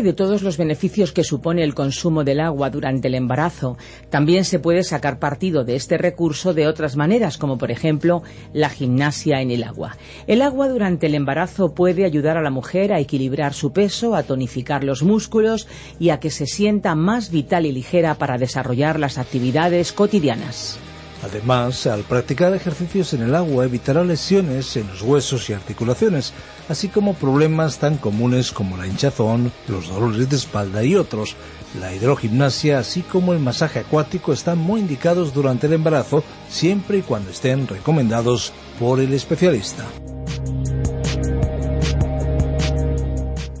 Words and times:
De 0.00 0.14
todos 0.14 0.40
los 0.40 0.56
beneficios 0.56 1.12
que 1.12 1.24
supone 1.24 1.62
el 1.62 1.74
consumo 1.74 2.24
del 2.24 2.40
agua 2.40 2.70
durante 2.70 3.08
el 3.08 3.14
embarazo, 3.14 3.76
también 4.08 4.46
se 4.46 4.58
puede 4.58 4.82
sacar 4.82 5.18
partido 5.18 5.62
de 5.62 5.76
este 5.76 5.98
recurso 5.98 6.54
de 6.54 6.66
otras 6.66 6.96
maneras, 6.96 7.36
como 7.36 7.58
por 7.58 7.70
ejemplo 7.70 8.22
la 8.54 8.70
gimnasia 8.70 9.42
en 9.42 9.50
el 9.50 9.62
agua. 9.62 9.98
El 10.26 10.40
agua 10.40 10.68
durante 10.68 11.06
el 11.06 11.14
embarazo 11.14 11.74
puede 11.74 12.06
ayudar 12.06 12.38
a 12.38 12.42
la 12.42 12.50
mujer 12.50 12.94
a 12.94 12.98
equilibrar 12.98 13.52
su 13.52 13.74
peso, 13.74 14.14
a 14.14 14.22
tonificar 14.22 14.84
los 14.84 15.02
músculos 15.02 15.68
y 15.98 16.08
a 16.08 16.18
que 16.18 16.30
se 16.30 16.46
sienta 16.46 16.94
más 16.94 17.30
vital 17.30 17.66
y 17.66 17.72
ligera 17.72 18.14
para 18.14 18.38
desarrollar 18.38 18.98
las 18.98 19.18
actividades 19.18 19.92
cotidianas. 19.92 20.80
Además, 21.22 21.86
al 21.86 22.02
practicar 22.02 22.54
ejercicios 22.54 23.12
en 23.12 23.22
el 23.22 23.34
agua 23.34 23.66
evitará 23.66 24.02
lesiones 24.04 24.76
en 24.76 24.86
los 24.88 25.02
huesos 25.02 25.50
y 25.50 25.52
articulaciones, 25.52 26.32
así 26.68 26.88
como 26.88 27.14
problemas 27.14 27.78
tan 27.78 27.98
comunes 27.98 28.52
como 28.52 28.76
la 28.76 28.86
hinchazón, 28.86 29.52
los 29.68 29.88
dolores 29.88 30.30
de 30.30 30.36
espalda 30.36 30.82
y 30.82 30.96
otros. 30.96 31.36
La 31.78 31.94
hidrogimnasia, 31.94 32.78
así 32.78 33.02
como 33.02 33.32
el 33.32 33.38
masaje 33.38 33.80
acuático, 33.80 34.32
están 34.32 34.58
muy 34.58 34.80
indicados 34.80 35.34
durante 35.34 35.66
el 35.66 35.74
embarazo, 35.74 36.24
siempre 36.48 36.98
y 36.98 37.02
cuando 37.02 37.30
estén 37.30 37.68
recomendados 37.68 38.52
por 38.78 38.98
el 38.98 39.12
especialista. 39.12 39.84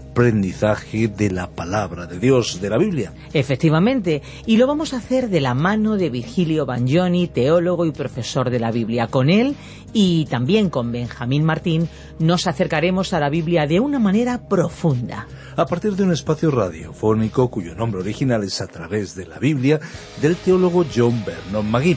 aprendizaje 0.00 1.08
de 1.08 1.30
la 1.30 1.50
palabra 1.50 2.06
de 2.06 2.18
Dios, 2.18 2.60
de 2.60 2.70
la 2.70 2.78
Biblia. 2.78 3.12
Efectivamente, 3.32 4.22
y 4.46 4.56
lo 4.56 4.66
vamos 4.66 4.92
a 4.92 4.96
hacer 4.96 5.28
de 5.28 5.40
la 5.40 5.54
mano 5.54 5.96
de 5.96 6.10
Virgilio 6.10 6.66
Bagnoni, 6.66 7.28
teólogo 7.28 7.86
y 7.86 7.92
profesor 7.92 8.50
de 8.50 8.58
la 8.58 8.70
Biblia. 8.70 9.06
Con 9.06 9.30
él 9.30 9.54
y 9.92 10.26
también 10.26 10.70
con 10.70 10.92
Benjamín 10.92 11.44
Martín 11.44 11.88
nos 12.18 12.46
acercaremos 12.46 13.12
a 13.12 13.20
la 13.20 13.30
Biblia 13.30 13.66
de 13.66 13.80
una 13.80 13.98
manera 13.98 14.48
profunda. 14.48 15.26
A 15.56 15.66
partir 15.66 15.94
de 15.94 16.04
un 16.04 16.12
espacio 16.12 16.50
radiofónico 16.50 17.50
cuyo 17.50 17.74
nombre 17.74 18.00
original 18.00 18.42
es 18.44 18.60
A 18.60 18.66
través 18.66 19.14
de 19.14 19.26
la 19.26 19.38
Biblia 19.38 19.80
del 20.20 20.36
teólogo 20.36 20.84
John 20.94 21.22
Vernon 21.24 21.70
Magui 21.70 21.96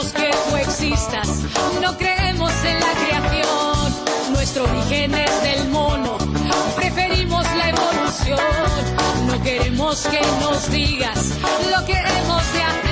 queremos 0.00 0.12
que 0.12 0.30
tú 0.48 0.56
existas, 0.56 1.28
no 1.82 1.96
creemos 1.96 2.52
en 2.64 2.80
la 2.80 2.92
creación, 2.92 4.32
nuestro 4.32 4.64
origen 4.64 5.14
es 5.14 5.42
del 5.42 5.68
mono, 5.68 6.16
preferimos 6.76 7.44
la 7.56 7.68
evolución, 7.68 9.26
no 9.26 9.42
queremos 9.42 10.06
que 10.06 10.20
nos 10.40 10.70
digas 10.70 11.38
lo 11.70 11.86
que 11.86 11.92
hemos 11.92 12.52
de 12.52 12.62
hacer. 12.62 12.90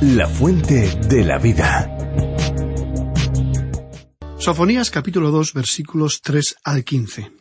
La 0.00 0.28
fuente 0.28 0.98
de 1.08 1.24
la 1.24 1.38
vida. 1.38 1.96
Sofonías 4.38 4.90
capítulo 4.90 5.30
2 5.30 5.52
versículos 5.52 6.22
3 6.22 6.56
al 6.64 6.84
15. 6.84 7.32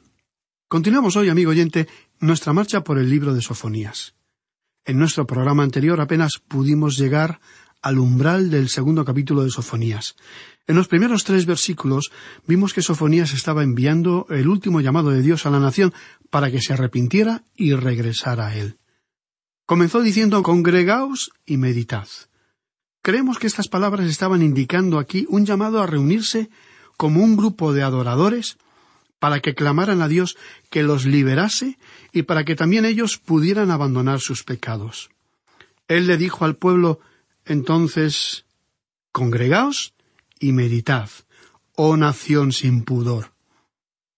Continuamos 0.67 1.15
hoy, 1.15 1.29
amigo 1.29 1.51
oyente, 1.51 1.87
nuestra 2.19 2.51
marcha 2.51 2.83
por 2.83 2.97
el 2.99 3.09
libro 3.09 3.33
de 3.33 3.41
Sofonías. 3.41 4.15
En 4.85 4.97
nuestro 4.97 5.25
programa 5.25 5.63
anterior 5.63 6.01
apenas 6.01 6.39
pudimos 6.45 6.97
llegar 6.97 7.39
al 7.81 7.99
umbral 7.99 8.49
del 8.49 8.69
segundo 8.69 9.05
capítulo 9.05 9.43
de 9.43 9.49
Sofonías. 9.49 10.15
En 10.67 10.75
los 10.75 10.87
primeros 10.87 11.23
tres 11.23 11.45
versículos 11.45 12.11
vimos 12.45 12.73
que 12.73 12.81
Sofonías 12.81 13.33
estaba 13.33 13.63
enviando 13.63 14.27
el 14.29 14.47
último 14.47 14.81
llamado 14.81 15.09
de 15.09 15.21
Dios 15.21 15.45
a 15.45 15.49
la 15.49 15.59
nación 15.59 15.93
para 16.29 16.51
que 16.51 16.61
se 16.61 16.73
arrepintiera 16.73 17.43
y 17.55 17.73
regresara 17.73 18.47
a 18.47 18.55
él. 18.55 18.77
Comenzó 19.65 20.01
diciendo 20.01 20.43
Congregaos 20.43 21.31
y 21.45 21.57
meditad. 21.57 22.07
Creemos 23.01 23.39
que 23.39 23.47
estas 23.47 23.67
palabras 23.67 24.07
estaban 24.07 24.41
indicando 24.41 24.99
aquí 24.99 25.25
un 25.29 25.45
llamado 25.45 25.81
a 25.81 25.87
reunirse 25.87 26.49
como 26.97 27.23
un 27.23 27.37
grupo 27.37 27.73
de 27.73 27.81
adoradores 27.81 28.57
para 29.19 29.39
que 29.39 29.55
clamaran 29.55 30.01
a 30.01 30.07
Dios 30.07 30.37
que 30.69 30.83
los 30.83 31.05
liberase 31.05 31.77
y 32.11 32.23
para 32.23 32.43
que 32.43 32.55
también 32.55 32.85
ellos 32.85 33.17
pudieran 33.17 33.71
abandonar 33.71 34.19
sus 34.19 34.43
pecados. 34.43 35.09
Él 35.87 36.07
le 36.07 36.17
dijo 36.17 36.45
al 36.45 36.55
pueblo 36.55 36.99
entonces, 37.49 38.45
congregaos 39.11 39.93
y 40.39 40.51
meditad, 40.51 41.09
oh 41.75 41.97
nación 41.97 42.51
sin 42.51 42.83
pudor. 42.83 43.33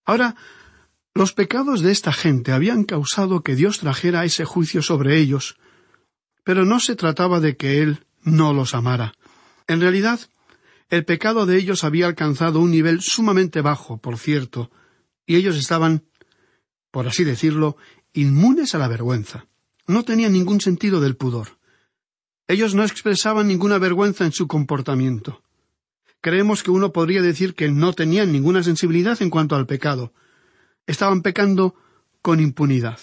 Ahora, 0.06 0.36
los 1.14 1.32
pecados 1.32 1.82
de 1.82 1.92
esta 1.92 2.12
gente 2.12 2.52
habían 2.52 2.84
causado 2.84 3.42
que 3.42 3.56
Dios 3.56 3.80
trajera 3.80 4.26
ese 4.26 4.44
juicio 4.44 4.82
sobre 4.82 5.18
ellos, 5.18 5.56
pero 6.44 6.66
no 6.66 6.82
se 6.82 6.98
trataba 6.98 7.40
de 7.40 7.56
que 7.56 7.82
Él 7.82 8.06
no 8.22 8.54
los 8.54 8.76
amara. 8.76 9.14
En 9.66 9.80
realidad, 9.80 10.20
el 10.90 11.06
pecado 11.06 11.46
de 11.46 11.56
ellos 11.56 11.86
había 11.86 12.08
alcanzado 12.08 12.60
un 12.60 12.72
nivel 12.72 13.02
sumamente 13.02 13.62
bajo, 13.62 13.98
por 13.98 14.18
cierto, 14.18 14.72
y 15.26 15.38
ellos 15.38 15.56
estaban, 15.56 16.04
por 16.92 17.08
así 17.08 17.24
decirlo, 17.24 17.78
inmunes 18.12 18.76
a 18.76 18.78
la 18.78 18.90
vergüenza. 18.90 19.48
No 19.88 20.04
tenían 20.04 20.34
ningún 20.34 20.60
sentido 20.60 21.00
del 21.00 21.16
pudor. 21.16 21.61
Ellos 22.52 22.76
no 22.76 22.84
expresaban 22.84 23.48
ninguna 23.48 23.78
vergüenza 23.78 24.26
en 24.26 24.34
su 24.34 24.46
comportamiento. 24.46 25.42
Creemos 26.20 26.64
que 26.64 26.72
uno 26.72 26.92
podría 26.92 27.22
decir 27.22 27.56
que 27.56 27.72
no 27.72 27.94
tenían 27.94 28.34
ninguna 28.34 28.62
sensibilidad 28.62 29.22
en 29.22 29.30
cuanto 29.30 29.56
al 29.56 29.66
pecado. 29.66 30.12
Estaban 30.86 31.22
pecando 31.22 31.76
con 32.22 32.42
impunidad. 32.42 33.00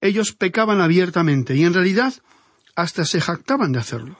Ellos 0.00 0.34
pecaban 0.34 0.80
abiertamente 0.80 1.56
y 1.56 1.64
en 1.64 1.74
realidad 1.74 2.14
hasta 2.76 3.04
se 3.04 3.20
jactaban 3.20 3.72
de 3.72 3.80
hacerlo. 3.80 4.16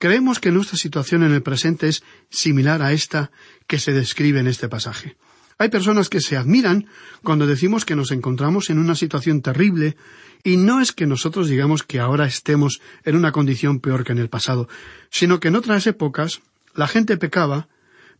Creemos 0.00 0.40
que 0.40 0.50
nuestra 0.50 0.76
situación 0.76 1.22
en 1.22 1.30
el 1.30 1.44
presente 1.44 1.86
es 1.86 2.02
similar 2.28 2.82
a 2.82 2.92
esta 2.92 3.30
que 3.68 3.78
se 3.78 3.92
describe 3.92 4.40
en 4.40 4.48
este 4.48 4.68
pasaje. 4.68 5.16
Hay 5.60 5.68
personas 5.68 6.08
que 6.08 6.22
se 6.22 6.38
admiran 6.38 6.86
cuando 7.22 7.46
decimos 7.46 7.84
que 7.84 7.94
nos 7.94 8.12
encontramos 8.12 8.70
en 8.70 8.78
una 8.78 8.94
situación 8.94 9.42
terrible 9.42 9.94
y 10.42 10.56
no 10.56 10.80
es 10.80 10.92
que 10.92 11.06
nosotros 11.06 11.48
digamos 11.48 11.82
que 11.82 12.00
ahora 12.00 12.24
estemos 12.24 12.80
en 13.04 13.14
una 13.14 13.30
condición 13.30 13.78
peor 13.78 14.02
que 14.02 14.12
en 14.12 14.18
el 14.20 14.30
pasado, 14.30 14.70
sino 15.10 15.38
que 15.38 15.48
en 15.48 15.56
otras 15.56 15.86
épocas 15.86 16.40
la 16.74 16.88
gente 16.88 17.18
pecaba, 17.18 17.68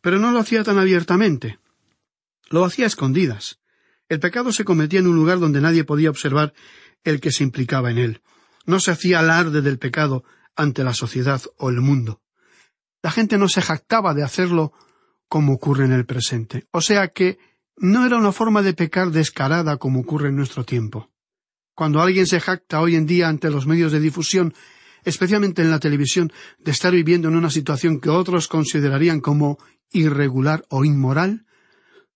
pero 0.03 0.19
no 0.19 0.33
lo 0.33 0.39
hacía 0.39 0.65
tan 0.65 0.79
abiertamente. 0.79 1.59
Lo 2.51 2.63
hacía 2.63 2.85
a 2.85 2.89
escondidas. 2.89 3.59
El 4.11 4.21
pecado 4.21 4.53
se 4.53 4.65
cometía 4.65 5.01
en 5.01 5.07
un 5.07 5.17
lugar 5.17 5.41
donde 5.41 5.63
nadie 5.63 5.85
podía 5.85 6.11
observar 6.11 6.53
el 7.05 7.23
que 7.23 7.33
se 7.33 7.43
implicaba 7.43 7.91
en 7.91 7.97
él. 7.97 8.21
No 8.67 8.81
se 8.81 8.91
hacía 8.91 9.21
alarde 9.21 9.63
del 9.63 9.79
pecado 9.79 10.25
ante 10.57 10.85
la 10.85 10.93
sociedad 10.93 11.41
o 11.57 11.71
el 11.71 11.81
mundo. 11.81 12.21
La 13.03 13.11
gente 13.11 13.39
no 13.39 13.49
se 13.49 13.63
jactaba 13.63 14.13
de 14.13 14.25
hacerlo 14.25 14.75
como 15.31 15.55
ocurre 15.55 15.85
en 15.85 15.93
el 15.93 16.05
presente. 16.05 16.67
O 16.73 16.81
sea 16.81 17.09
que 17.09 17.39
no 17.77 18.05
era 18.05 18.19
una 18.19 18.33
forma 18.33 18.63
de 18.63 18.75
pecar 18.75 19.13
descarada 19.13 19.79
como 19.79 20.01
ocurre 20.01 20.29
en 20.29 20.37
nuestro 20.37 20.65
tiempo. 20.65 21.09
Cuando 21.73 22.03
alguien 22.03 22.27
se 22.27 22.41
jacta 22.41 22.81
hoy 22.81 22.97
en 22.97 23.07
día 23.07 23.29
ante 23.29 23.49
los 23.49 23.65
medios 23.65 23.93
de 23.93 24.01
difusión, 24.01 24.53
especialmente 25.05 25.63
en 25.63 25.71
la 25.71 25.79
televisión, 25.79 26.33
de 26.59 26.73
estar 26.73 26.93
viviendo 26.93 27.29
en 27.29 27.37
una 27.37 27.49
situación 27.49 28.01
que 28.01 28.11
otros 28.11 28.49
considerarían 28.49 29.21
como 29.21 29.59
irregular 29.93 30.65
o 30.69 30.85
inmoral, 30.85 31.47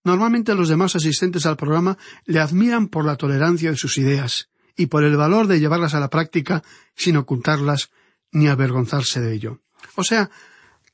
normalmente 0.02 0.56
los 0.56 0.68
demás 0.68 0.96
asistentes 0.96 1.46
al 1.46 1.56
programa 1.56 1.96
le 2.24 2.40
admiran 2.40 2.88
por 2.88 3.04
la 3.04 3.16
tolerancia 3.16 3.70
de 3.70 3.76
sus 3.76 3.96
ideas 3.96 4.50
y 4.76 4.86
por 4.86 5.04
el 5.04 5.16
valor 5.16 5.46
de 5.46 5.60
llevarlas 5.60 5.94
a 5.94 6.00
la 6.00 6.10
práctica 6.10 6.64
sin 6.96 7.16
ocultarlas 7.16 7.90
ni 8.32 8.48
avergonzarse 8.48 9.20
de 9.20 9.34
ello. 9.34 9.60
O 9.94 10.02
sea, 10.02 10.30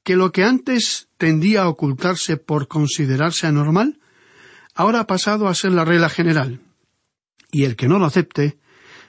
que 0.03 0.17
lo 0.17 0.33
que 0.33 0.45
antes 0.45 1.09
tendía 1.19 1.63
a 1.63 1.69
ocultarse 1.69 2.37
por 2.37 2.69
considerarse 2.69 3.47
anormal, 3.47 4.01
ahora 4.75 5.01
ha 5.01 5.07
pasado 5.07 5.49
a 5.49 5.55
ser 5.55 5.73
la 5.73 5.85
regla 5.85 6.09
general, 6.09 6.61
y 7.51 7.65
el 7.65 7.77
que 7.77 7.89
no 7.89 7.99
lo 7.99 8.07
acepte 8.07 8.59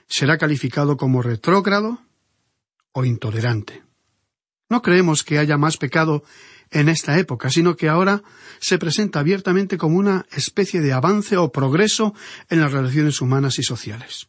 será 0.06 0.36
calificado 0.36 0.96
como 0.96 1.22
retrógrado 1.22 2.02
o 2.92 3.04
intolerante. 3.04 3.82
No 4.68 4.82
creemos 4.82 5.22
que 5.22 5.38
haya 5.38 5.56
más 5.56 5.76
pecado 5.76 6.24
en 6.70 6.88
esta 6.88 7.18
época, 7.18 7.50
sino 7.50 7.76
que 7.76 7.88
ahora 7.88 8.22
se 8.58 8.78
presenta 8.78 9.20
abiertamente 9.20 9.76
como 9.76 9.98
una 9.98 10.26
especie 10.32 10.80
de 10.80 10.92
avance 10.92 11.36
o 11.36 11.52
progreso 11.52 12.14
en 12.48 12.60
las 12.60 12.72
relaciones 12.72 13.20
humanas 13.20 13.58
y 13.58 13.62
sociales. 13.62 14.28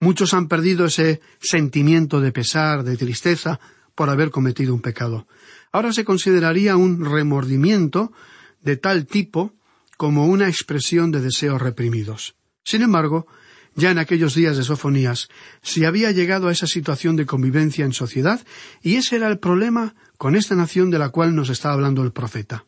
Muchos 0.00 0.34
han 0.34 0.48
perdido 0.48 0.86
ese 0.86 1.20
sentimiento 1.40 2.20
de 2.20 2.32
pesar, 2.32 2.82
de 2.82 2.96
tristeza, 2.96 3.60
por 3.94 4.10
haber 4.10 4.30
cometido 4.30 4.74
un 4.74 4.80
pecado. 4.80 5.26
Ahora 5.72 5.92
se 5.92 6.04
consideraría 6.04 6.76
un 6.76 7.04
remordimiento 7.04 8.12
de 8.60 8.76
tal 8.76 9.06
tipo 9.06 9.54
como 9.96 10.26
una 10.26 10.48
expresión 10.48 11.10
de 11.10 11.20
deseos 11.20 11.60
reprimidos. 11.60 12.36
Sin 12.64 12.82
embargo, 12.82 13.26
ya 13.74 13.90
en 13.90 13.98
aquellos 13.98 14.34
días 14.34 14.56
de 14.56 14.64
Sofonías 14.64 15.28
se 15.62 15.86
había 15.86 16.10
llegado 16.10 16.48
a 16.48 16.52
esa 16.52 16.66
situación 16.66 17.16
de 17.16 17.26
convivencia 17.26 17.84
en 17.84 17.92
sociedad 17.92 18.40
y 18.82 18.96
ese 18.96 19.16
era 19.16 19.28
el 19.28 19.38
problema 19.38 19.94
con 20.18 20.36
esta 20.36 20.54
nación 20.54 20.90
de 20.90 20.98
la 20.98 21.08
cual 21.08 21.34
nos 21.34 21.48
está 21.48 21.72
hablando 21.72 22.02
el 22.02 22.12
profeta. 22.12 22.66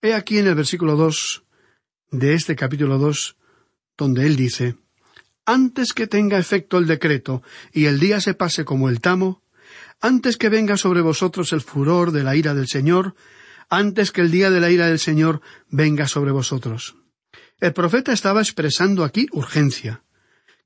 He 0.00 0.14
aquí 0.14 0.38
en 0.38 0.46
el 0.46 0.54
versículo 0.54 0.96
dos 0.96 1.44
de 2.10 2.34
este 2.34 2.54
capítulo 2.54 2.98
dos, 2.98 3.36
donde 3.96 4.26
él 4.26 4.36
dice 4.36 4.76
Antes 5.46 5.92
que 5.92 6.06
tenga 6.06 6.38
efecto 6.38 6.78
el 6.78 6.86
decreto 6.86 7.42
y 7.72 7.86
el 7.86 7.98
día 7.98 8.20
se 8.20 8.34
pase 8.34 8.64
como 8.64 8.88
el 8.88 9.00
tamo, 9.00 9.42
antes 10.04 10.36
que 10.36 10.50
venga 10.50 10.76
sobre 10.76 11.00
vosotros 11.00 11.54
el 11.54 11.62
furor 11.62 12.12
de 12.12 12.22
la 12.22 12.36
ira 12.36 12.52
del 12.52 12.68
Señor, 12.68 13.14
antes 13.70 14.12
que 14.12 14.20
el 14.20 14.30
día 14.30 14.50
de 14.50 14.60
la 14.60 14.70
ira 14.70 14.86
del 14.86 14.98
Señor 14.98 15.40
venga 15.70 16.06
sobre 16.08 16.30
vosotros. 16.30 16.96
El 17.58 17.72
profeta 17.72 18.12
estaba 18.12 18.42
expresando 18.42 19.02
aquí 19.02 19.28
urgencia. 19.32 20.02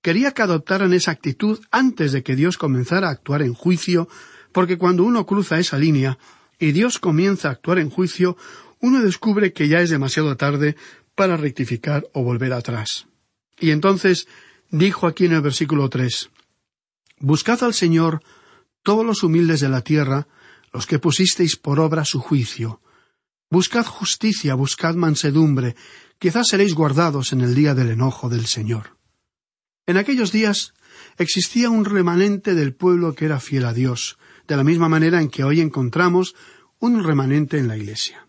Quería 0.02 0.32
que 0.32 0.42
adoptaran 0.42 0.92
esa 0.92 1.12
actitud 1.12 1.60
antes 1.70 2.10
de 2.10 2.24
que 2.24 2.34
Dios 2.34 2.58
comenzara 2.58 3.06
a 3.06 3.12
actuar 3.12 3.42
en 3.42 3.54
juicio, 3.54 4.08
porque 4.50 4.76
cuando 4.76 5.04
uno 5.04 5.24
cruza 5.24 5.60
esa 5.60 5.78
línea 5.78 6.18
y 6.58 6.72
Dios 6.72 6.98
comienza 6.98 7.46
a 7.46 7.52
actuar 7.52 7.78
en 7.78 7.90
juicio, 7.90 8.36
uno 8.80 9.00
descubre 9.04 9.52
que 9.52 9.68
ya 9.68 9.80
es 9.80 9.90
demasiado 9.90 10.36
tarde 10.36 10.74
para 11.14 11.36
rectificar 11.36 12.08
o 12.12 12.24
volver 12.24 12.52
atrás. 12.52 13.06
Y 13.60 13.70
entonces 13.70 14.26
dijo 14.72 15.06
aquí 15.06 15.26
en 15.26 15.34
el 15.34 15.42
versículo 15.42 15.88
tres 15.88 16.28
Buscad 17.20 17.62
al 17.62 17.74
Señor 17.74 18.20
todos 18.88 19.04
los 19.04 19.22
humildes 19.22 19.60
de 19.60 19.68
la 19.68 19.82
tierra, 19.82 20.28
los 20.72 20.86
que 20.86 20.98
pusisteis 20.98 21.56
por 21.56 21.78
obra 21.78 22.06
su 22.06 22.20
juicio. 22.20 22.80
Buscad 23.50 23.84
justicia, 23.84 24.54
buscad 24.54 24.94
mansedumbre, 24.94 25.76
quizás 26.18 26.48
seréis 26.48 26.72
guardados 26.72 27.34
en 27.34 27.42
el 27.42 27.54
día 27.54 27.74
del 27.74 27.90
enojo 27.90 28.30
del 28.30 28.46
Señor. 28.46 28.96
En 29.86 29.98
aquellos 29.98 30.32
días 30.32 30.72
existía 31.18 31.68
un 31.68 31.84
remanente 31.84 32.54
del 32.54 32.74
pueblo 32.74 33.14
que 33.14 33.26
era 33.26 33.40
fiel 33.40 33.66
a 33.66 33.74
Dios, 33.74 34.16
de 34.46 34.56
la 34.56 34.64
misma 34.64 34.88
manera 34.88 35.20
en 35.20 35.28
que 35.28 35.44
hoy 35.44 35.60
encontramos 35.60 36.34
un 36.78 37.04
remanente 37.04 37.58
en 37.58 37.68
la 37.68 37.76
Iglesia. 37.76 38.26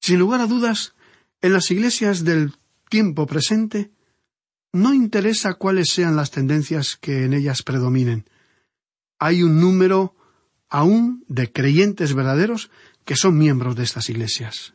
Sin 0.00 0.20
lugar 0.20 0.40
a 0.40 0.46
dudas, 0.46 0.94
en 1.42 1.52
las 1.52 1.68
iglesias 1.72 2.22
del 2.22 2.54
tiempo 2.88 3.26
presente 3.26 3.90
no 4.72 4.94
interesa 4.94 5.54
cuáles 5.54 5.88
sean 5.90 6.14
las 6.14 6.30
tendencias 6.30 6.96
que 6.96 7.24
en 7.24 7.32
ellas 7.32 7.64
predominen. 7.64 8.29
Hay 9.20 9.44
un 9.44 9.60
número 9.60 10.16
aún 10.68 11.24
de 11.28 11.52
creyentes 11.52 12.14
verdaderos 12.14 12.70
que 13.04 13.16
son 13.16 13.38
miembros 13.38 13.76
de 13.76 13.84
estas 13.84 14.08
iglesias. 14.08 14.74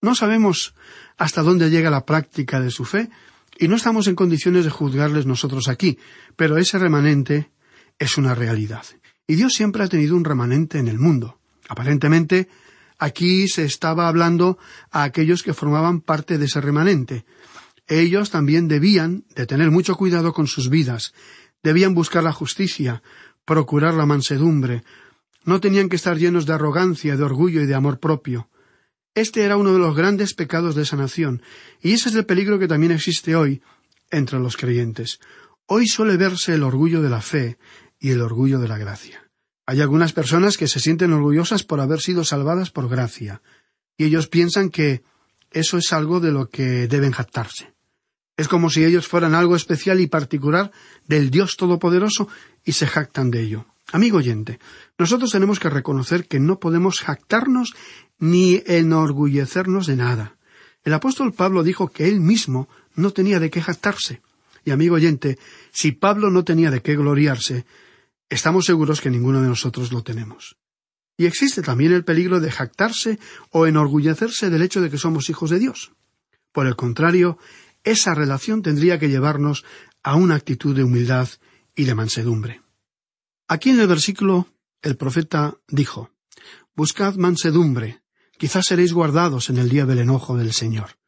No 0.00 0.14
sabemos 0.14 0.74
hasta 1.16 1.42
dónde 1.42 1.70
llega 1.70 1.90
la 1.90 2.06
práctica 2.06 2.60
de 2.60 2.70
su 2.70 2.84
fe 2.84 3.10
y 3.58 3.68
no 3.68 3.76
estamos 3.76 4.06
en 4.06 4.14
condiciones 4.14 4.64
de 4.64 4.70
juzgarles 4.70 5.26
nosotros 5.26 5.68
aquí, 5.68 5.98
pero 6.34 6.56
ese 6.56 6.78
remanente 6.78 7.50
es 7.98 8.16
una 8.16 8.34
realidad. 8.34 8.84
Y 9.26 9.34
Dios 9.34 9.52
siempre 9.54 9.82
ha 9.82 9.88
tenido 9.88 10.16
un 10.16 10.24
remanente 10.24 10.78
en 10.78 10.88
el 10.88 10.98
mundo. 10.98 11.38
Aparentemente, 11.68 12.48
aquí 12.98 13.48
se 13.48 13.64
estaba 13.64 14.08
hablando 14.08 14.58
a 14.90 15.02
aquellos 15.02 15.42
que 15.42 15.52
formaban 15.52 16.00
parte 16.00 16.38
de 16.38 16.46
ese 16.46 16.60
remanente. 16.60 17.26
Ellos 17.86 18.30
también 18.30 18.68
debían 18.68 19.24
de 19.34 19.46
tener 19.46 19.70
mucho 19.70 19.96
cuidado 19.96 20.32
con 20.32 20.46
sus 20.46 20.70
vidas, 20.70 21.12
debían 21.62 21.94
buscar 21.94 22.22
la 22.22 22.32
justicia, 22.32 23.02
procurar 23.48 23.94
la 23.94 24.04
mansedumbre, 24.04 24.84
no 25.44 25.58
tenían 25.58 25.88
que 25.88 25.96
estar 25.96 26.18
llenos 26.18 26.44
de 26.44 26.52
arrogancia, 26.52 27.16
de 27.16 27.22
orgullo 27.22 27.62
y 27.62 27.66
de 27.66 27.74
amor 27.74 27.98
propio. 27.98 28.50
Este 29.14 29.42
era 29.42 29.56
uno 29.56 29.72
de 29.72 29.78
los 29.78 29.96
grandes 29.96 30.34
pecados 30.34 30.74
de 30.74 30.82
esa 30.82 30.96
nación, 30.96 31.40
y 31.80 31.92
ese 31.92 32.10
es 32.10 32.14
el 32.14 32.26
peligro 32.26 32.58
que 32.58 32.68
también 32.68 32.92
existe 32.92 33.34
hoy 33.34 33.62
entre 34.10 34.38
los 34.38 34.58
creyentes. 34.58 35.18
Hoy 35.64 35.86
suele 35.86 36.18
verse 36.18 36.52
el 36.52 36.62
orgullo 36.62 37.00
de 37.00 37.08
la 37.08 37.22
fe 37.22 37.56
y 37.98 38.10
el 38.10 38.20
orgullo 38.20 38.58
de 38.58 38.68
la 38.68 38.76
gracia. 38.76 39.30
Hay 39.64 39.80
algunas 39.80 40.12
personas 40.12 40.58
que 40.58 40.68
se 40.68 40.78
sienten 40.78 41.14
orgullosas 41.14 41.64
por 41.64 41.80
haber 41.80 42.00
sido 42.00 42.24
salvadas 42.24 42.70
por 42.70 42.90
gracia, 42.90 43.40
y 43.96 44.04
ellos 44.04 44.28
piensan 44.28 44.68
que 44.68 45.02
eso 45.52 45.78
es 45.78 45.90
algo 45.94 46.20
de 46.20 46.32
lo 46.32 46.50
que 46.50 46.86
deben 46.86 47.12
jactarse. 47.12 47.72
Es 48.38 48.46
como 48.46 48.70
si 48.70 48.84
ellos 48.84 49.08
fueran 49.08 49.34
algo 49.34 49.56
especial 49.56 50.00
y 50.00 50.06
particular 50.06 50.70
del 51.08 51.28
Dios 51.28 51.56
Todopoderoso 51.56 52.28
y 52.64 52.72
se 52.72 52.86
jactan 52.86 53.32
de 53.32 53.42
ello. 53.42 53.66
Amigo 53.90 54.18
oyente, 54.18 54.60
nosotros 54.96 55.32
tenemos 55.32 55.58
que 55.58 55.68
reconocer 55.68 56.28
que 56.28 56.38
no 56.38 56.60
podemos 56.60 57.00
jactarnos 57.00 57.74
ni 58.20 58.62
enorgullecernos 58.64 59.88
de 59.88 59.96
nada. 59.96 60.36
El 60.84 60.94
apóstol 60.94 61.32
Pablo 61.32 61.64
dijo 61.64 61.88
que 61.88 62.06
él 62.06 62.20
mismo 62.20 62.68
no 62.94 63.10
tenía 63.12 63.40
de 63.40 63.50
qué 63.50 63.60
jactarse. 63.60 64.22
Y 64.64 64.70
amigo 64.70 64.94
oyente, 64.94 65.36
si 65.72 65.90
Pablo 65.90 66.30
no 66.30 66.44
tenía 66.44 66.70
de 66.70 66.80
qué 66.80 66.94
gloriarse, 66.94 67.66
estamos 68.28 68.66
seguros 68.66 69.00
que 69.00 69.10
ninguno 69.10 69.42
de 69.42 69.48
nosotros 69.48 69.90
lo 69.90 70.04
tenemos. 70.04 70.56
Y 71.16 71.26
existe 71.26 71.60
también 71.60 71.92
el 71.92 72.04
peligro 72.04 72.38
de 72.38 72.52
jactarse 72.52 73.18
o 73.50 73.66
enorgullecerse 73.66 74.48
del 74.48 74.62
hecho 74.62 74.80
de 74.80 74.90
que 74.90 74.98
somos 74.98 75.28
hijos 75.28 75.50
de 75.50 75.58
Dios. 75.58 75.90
Por 76.52 76.68
el 76.68 76.76
contrario, 76.76 77.38
esa 77.84 78.14
relación 78.14 78.62
tendría 78.62 78.98
que 78.98 79.08
llevarnos 79.08 79.64
a 80.02 80.16
una 80.16 80.34
actitud 80.34 80.74
de 80.74 80.84
humildad 80.84 81.28
y 81.74 81.84
de 81.84 81.94
mansedumbre. 81.94 82.62
Aquí 83.46 83.70
en 83.70 83.80
el 83.80 83.86
versículo 83.86 84.48
el 84.82 84.96
profeta 84.96 85.56
dijo 85.68 86.10
Buscad 86.74 87.16
mansedumbre, 87.16 88.02
quizás 88.36 88.66
seréis 88.66 88.92
guardados 88.92 89.50
en 89.50 89.58
el 89.58 89.68
día 89.68 89.86
del 89.86 89.98
enojo 89.98 90.36
del 90.36 90.52
Señor. 90.52 90.98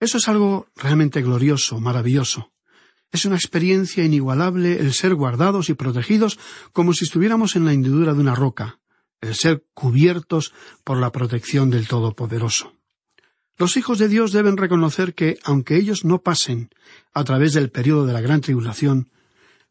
Eso 0.00 0.18
es 0.18 0.28
algo 0.28 0.66
realmente 0.76 1.22
glorioso, 1.22 1.80
maravilloso. 1.80 2.52
Es 3.10 3.24
una 3.24 3.36
experiencia 3.36 4.04
inigualable 4.04 4.80
el 4.80 4.92
ser 4.92 5.14
guardados 5.14 5.70
y 5.70 5.74
protegidos 5.74 6.38
como 6.72 6.92
si 6.92 7.04
estuviéramos 7.04 7.56
en 7.56 7.64
la 7.64 7.72
hendidura 7.72 8.12
de 8.12 8.20
una 8.20 8.34
roca, 8.34 8.80
el 9.20 9.34
ser 9.34 9.64
cubiertos 9.74 10.52
por 10.84 10.98
la 10.98 11.12
protección 11.12 11.70
del 11.70 11.86
Todopoderoso. 11.86 12.74
Los 13.62 13.76
hijos 13.76 14.00
de 14.00 14.08
Dios 14.08 14.32
deben 14.32 14.56
reconocer 14.56 15.14
que, 15.14 15.38
aunque 15.44 15.76
ellos 15.76 16.04
no 16.04 16.20
pasen 16.20 16.70
a 17.14 17.22
través 17.22 17.52
del 17.52 17.70
período 17.70 18.06
de 18.06 18.12
la 18.12 18.20
gran 18.20 18.40
tribulación, 18.40 19.08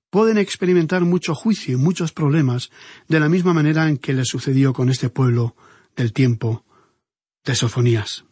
pueden 0.10 0.38
experimentar 0.38 1.02
mucho 1.02 1.36
juicio 1.36 1.74
y 1.74 1.76
muchos 1.76 2.14
problemas 2.14 2.72
de 3.10 3.20
la 3.20 3.28
misma 3.28 3.54
manera 3.54 3.90
en 3.90 3.98
que 3.98 4.14
le 4.14 4.24
sucedió 4.24 4.72
con 4.72 4.90
este 4.90 5.10
pueblo 5.10 5.58
del 5.98 6.14
tiempo 6.14 6.64
de 7.44 7.54
Sofonías. 7.54 8.24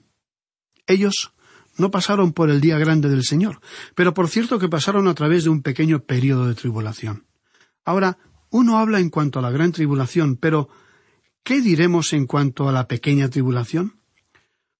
Ellos 0.88 1.34
no 1.76 1.92
pasaron 1.92 2.32
por 2.32 2.50
el 2.50 2.62
día 2.62 2.78
grande 2.78 3.10
del 3.10 3.26
Señor, 3.26 3.60
pero 3.96 4.14
por 4.14 4.30
cierto 4.30 4.60
que 4.60 4.70
pasaron 4.70 5.10
a 5.10 5.14
través 5.14 5.44
de 5.44 5.50
un 5.50 5.62
pequeño 5.62 6.06
período 6.06 6.48
de 6.48 6.56
tribulación. 6.56 7.26
Ahora, 7.84 8.18
uno 8.50 8.78
habla 8.78 9.02
en 9.02 9.10
cuanto 9.10 9.40
a 9.40 9.42
la 9.42 9.52
gran 9.52 9.74
tribulación, 9.74 10.38
pero 10.38 10.70
¿qué 11.44 11.60
diremos 11.60 12.14
en 12.14 12.28
cuanto 12.28 12.70
a 12.70 12.72
la 12.72 12.88
pequeña 12.88 13.28
tribulación? 13.28 13.99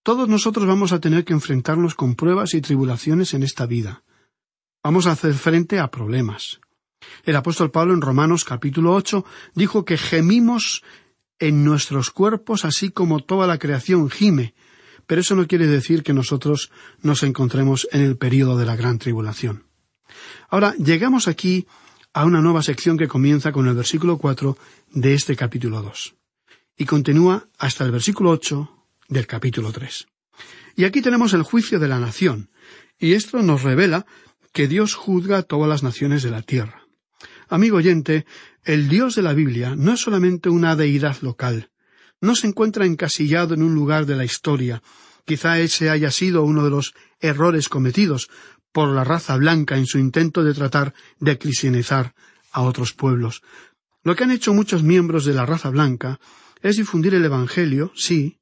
Todos 0.10 0.28
nosotros 0.28 0.66
vamos 0.66 0.92
a 0.92 1.00
tener 1.00 1.24
que 1.24 1.34
enfrentarnos 1.34 1.94
con 1.94 2.16
pruebas 2.16 2.56
y 2.56 2.62
tribulaciones 2.62 3.36
en 3.36 3.44
esta 3.44 3.68
vida. 3.68 4.02
Vamos 4.84 5.06
a 5.06 5.12
hacer 5.12 5.36
frente 5.36 5.78
a 5.78 5.92
problemas, 5.92 6.60
el 7.26 7.36
apóstol 7.36 7.70
Pablo 7.70 7.94
en 7.94 8.02
Romanos 8.02 8.44
capítulo 8.44 8.96
ocho 8.96 9.24
dijo 9.54 9.86
que 9.86 10.00
gemimos 10.00 10.82
en 11.38 11.64
nuestros 11.64 12.10
cuerpos 12.10 12.66
así 12.66 12.90
como 12.90 13.20
toda 13.20 13.46
la 13.46 13.60
creación 13.60 14.10
gime, 14.10 14.56
pero 15.06 15.22
eso 15.22 15.36
no 15.36 15.46
quiere 15.46 15.68
decir 15.68 16.02
que 16.02 16.16
nosotros 16.16 16.72
nos 17.04 17.22
encontremos 17.22 17.88
en 17.92 18.02
el 18.02 18.18
período 18.18 18.58
de 18.58 18.66
la 18.66 18.76
gran 18.76 18.98
tribulación. 18.98 19.68
Ahora 20.50 20.74
llegamos 20.80 21.28
aquí 21.28 21.68
a 22.14 22.26
una 22.26 22.42
nueva 22.42 22.64
sección 22.64 22.98
que 22.98 23.08
comienza 23.08 23.52
con 23.52 23.68
el 23.68 23.76
versículo 23.76 24.18
cuatro 24.18 24.58
de 24.92 25.14
este 25.14 25.36
capítulo 25.36 25.84
dos 25.84 26.16
y 26.76 26.86
continúa 26.86 27.48
hasta 27.60 27.86
el 27.86 27.92
versículo 27.92 28.32
ocho 28.32 28.79
del 29.10 29.28
capítulo 29.28 29.72
tres. 29.72 30.08
Y 30.76 30.86
aquí 30.86 31.02
tenemos 31.02 31.34
el 31.34 31.44
juicio 31.44 31.80
de 31.80 31.90
la 31.90 32.00
nación, 32.00 32.50
y 32.98 33.14
esto 33.14 33.42
nos 33.42 33.64
revela 33.64 34.06
que 34.54 34.68
Dios 34.68 34.96
juzga 34.96 35.40
a 35.40 35.44
todas 35.44 35.68
las 35.68 35.84
naciones 35.84 36.24
de 36.24 36.32
la 36.32 36.42
tierra. 36.42 36.88
Amigo 37.50 37.78
oyente, 37.78 38.26
el 38.64 38.88
Dios 38.88 39.16
de 39.16 39.24
la 39.24 39.34
Biblia 39.34 39.76
no 39.76 39.94
es 39.94 40.00
solamente 40.00 40.50
una 40.50 40.76
deidad 40.76 41.18
local, 41.22 41.72
no 42.22 42.36
se 42.36 42.48
encuentra 42.48 42.86
encasillado 42.86 43.54
en 43.54 43.64
un 43.64 43.74
lugar 43.74 44.06
de 44.06 44.16
la 44.16 44.26
historia. 44.26 44.82
Quizá 45.26 45.60
ese 45.60 45.90
haya 45.90 46.12
sido 46.12 46.44
uno 46.44 46.64
de 46.64 46.70
los 46.70 46.94
errores 47.20 47.70
cometidos 47.70 48.30
por 48.72 48.90
la 48.90 49.04
raza 49.04 49.36
blanca 49.38 49.78
en 49.78 49.86
su 49.86 50.00
intento 50.00 50.44
de 50.44 50.54
tratar 50.54 50.94
de 51.20 51.38
cristianizar 51.38 52.14
a 52.52 52.62
otros 52.62 52.94
pueblos. 52.94 53.42
Lo 54.04 54.16
que 54.16 54.24
han 54.24 54.32
hecho 54.32 54.54
muchos 54.54 54.84
miembros 54.84 55.26
de 55.26 55.34
la 55.34 55.46
raza 55.46 55.70
blanca 55.70 56.20
es 56.62 56.78
difundir 56.78 57.16
el 57.16 57.26
Evangelio, 57.26 57.92
sí, 57.96 58.39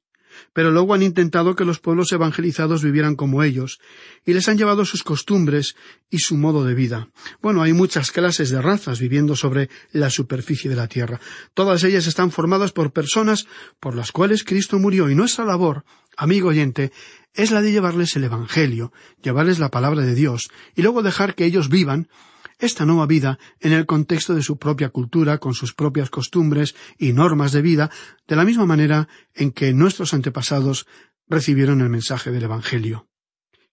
pero 0.52 0.70
luego 0.70 0.94
han 0.94 1.02
intentado 1.02 1.54
que 1.54 1.64
los 1.64 1.80
pueblos 1.80 2.12
evangelizados 2.12 2.82
vivieran 2.82 3.16
como 3.16 3.42
ellos, 3.42 3.80
y 4.24 4.32
les 4.32 4.48
han 4.48 4.58
llevado 4.58 4.84
sus 4.84 5.02
costumbres 5.02 5.76
y 6.10 6.18
su 6.18 6.36
modo 6.36 6.64
de 6.64 6.74
vida. 6.74 7.08
Bueno, 7.40 7.62
hay 7.62 7.72
muchas 7.72 8.12
clases 8.12 8.50
de 8.50 8.62
razas 8.62 9.00
viviendo 9.00 9.36
sobre 9.36 9.68
la 9.92 10.10
superficie 10.10 10.70
de 10.70 10.76
la 10.76 10.88
tierra. 10.88 11.20
Todas 11.54 11.84
ellas 11.84 12.06
están 12.06 12.30
formadas 12.30 12.72
por 12.72 12.92
personas 12.92 13.46
por 13.80 13.94
las 13.94 14.12
cuales 14.12 14.44
Cristo 14.44 14.78
murió, 14.78 15.10
y 15.10 15.14
nuestra 15.14 15.44
labor, 15.44 15.84
amigo 16.16 16.48
oyente, 16.48 16.92
es 17.34 17.50
la 17.50 17.62
de 17.62 17.72
llevarles 17.72 18.16
el 18.16 18.24
Evangelio, 18.24 18.92
llevarles 19.22 19.58
la 19.58 19.70
palabra 19.70 20.02
de 20.02 20.14
Dios, 20.14 20.50
y 20.74 20.82
luego 20.82 21.02
dejar 21.02 21.34
que 21.34 21.44
ellos 21.44 21.68
vivan 21.68 22.08
esta 22.58 22.84
nueva 22.84 23.06
vida 23.06 23.38
en 23.60 23.72
el 23.72 23.86
contexto 23.86 24.34
de 24.34 24.42
su 24.42 24.58
propia 24.58 24.90
cultura, 24.90 25.38
con 25.38 25.54
sus 25.54 25.74
propias 25.74 26.10
costumbres 26.10 26.74
y 26.98 27.12
normas 27.12 27.52
de 27.52 27.62
vida, 27.62 27.90
de 28.26 28.36
la 28.36 28.44
misma 28.44 28.66
manera 28.66 29.08
en 29.34 29.52
que 29.52 29.72
nuestros 29.72 30.14
antepasados 30.14 30.86
recibieron 31.28 31.80
el 31.80 31.88
mensaje 31.88 32.30
del 32.30 32.44
Evangelio. 32.44 33.06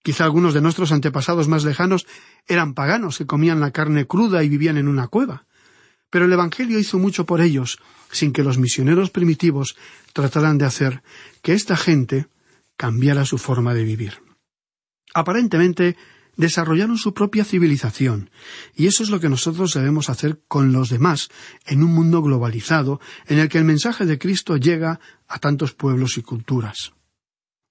Quizá 0.02 0.24
algunos 0.24 0.54
de 0.54 0.60
nuestros 0.60 0.92
antepasados 0.92 1.48
más 1.48 1.64
lejanos 1.64 2.06
eran 2.46 2.74
paganos 2.74 3.18
que 3.18 3.26
comían 3.26 3.58
la 3.58 3.72
carne 3.72 4.06
cruda 4.06 4.44
y 4.44 4.48
vivían 4.48 4.76
en 4.76 4.86
una 4.86 5.08
cueva. 5.08 5.46
Pero 6.10 6.26
el 6.26 6.32
Evangelio 6.32 6.78
hizo 6.78 7.00
mucho 7.00 7.26
por 7.26 7.40
ellos, 7.40 7.78
sin 8.12 8.32
que 8.32 8.44
los 8.44 8.58
misioneros 8.58 9.10
primitivos 9.10 9.76
trataran 10.12 10.58
de 10.58 10.64
hacer 10.64 11.02
que 11.42 11.54
esta 11.54 11.76
gente 11.76 12.28
cambiara 12.76 13.24
su 13.24 13.38
forma 13.38 13.74
de 13.74 13.82
vivir. 13.82 14.22
Aparentemente, 15.12 15.96
desarrollaron 16.36 16.98
su 16.98 17.14
propia 17.14 17.44
civilización, 17.44 18.30
y 18.74 18.86
eso 18.86 19.02
es 19.02 19.10
lo 19.10 19.20
que 19.20 19.28
nosotros 19.28 19.74
debemos 19.74 20.10
hacer 20.10 20.42
con 20.48 20.72
los 20.72 20.90
demás 20.90 21.28
en 21.66 21.82
un 21.82 21.92
mundo 21.92 22.22
globalizado 22.22 23.00
en 23.26 23.38
el 23.38 23.48
que 23.48 23.58
el 23.58 23.64
mensaje 23.64 24.06
de 24.06 24.18
Cristo 24.18 24.56
llega 24.56 25.00
a 25.28 25.38
tantos 25.38 25.72
pueblos 25.72 26.18
y 26.18 26.22
culturas. 26.22 26.92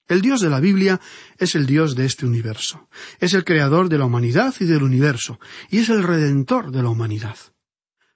El 0.08 0.22
Dios 0.22 0.42
de 0.42 0.50
la 0.50 0.60
Biblia 0.60 1.02
es 1.38 1.56
el 1.56 1.66
Dios 1.66 1.96
de 1.96 2.06
este 2.06 2.26
universo, 2.26 2.90
es 3.20 3.34
el 3.34 3.44
creador 3.44 3.90
de 3.90 3.98
la 3.98 4.06
humanidad 4.06 4.54
y 4.60 4.66
del 4.66 4.84
universo, 4.84 5.40
y 5.70 5.80
es 5.80 5.90
el 5.90 6.04
redentor 6.04 6.72
de 6.72 6.84
la 6.84 6.90
humanidad. 6.90 7.38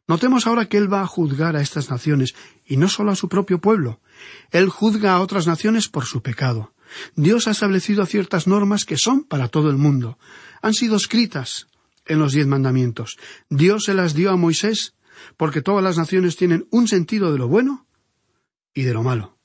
Notemos 0.07 0.47
ahora 0.47 0.65
que 0.65 0.77
Él 0.77 0.91
va 0.91 1.01
a 1.01 1.07
juzgar 1.07 1.55
a 1.55 1.61
estas 1.61 1.89
naciones, 1.89 2.35
y 2.65 2.77
no 2.77 2.89
solo 2.89 3.11
a 3.11 3.15
su 3.15 3.29
propio 3.29 3.59
pueblo. 3.59 4.01
Él 4.51 4.69
juzga 4.69 5.13
a 5.13 5.21
otras 5.21 5.45
naciones 5.45 5.87
por 5.87 6.05
su 6.05 6.21
pecado. 6.21 6.73
Dios 7.15 7.47
ha 7.47 7.51
establecido 7.51 8.05
ciertas 8.05 8.47
normas 8.47 8.85
que 8.85 8.97
son 8.97 9.23
para 9.23 9.47
todo 9.47 9.69
el 9.69 9.77
mundo. 9.77 10.17
Han 10.61 10.73
sido 10.73 10.95
escritas 10.97 11.67
en 12.05 12.19
los 12.19 12.33
diez 12.33 12.47
mandamientos. 12.47 13.17
Dios 13.49 13.85
se 13.85 13.93
las 13.93 14.13
dio 14.13 14.31
a 14.31 14.37
Moisés 14.37 14.95
porque 15.37 15.61
todas 15.61 15.83
las 15.83 15.97
naciones 15.97 16.35
tienen 16.35 16.67
un 16.71 16.87
sentido 16.87 17.31
de 17.31 17.37
lo 17.37 17.47
bueno 17.47 17.87
y 18.73 18.83
de 18.83 18.93
lo 18.93 19.03
malo. 19.03 19.37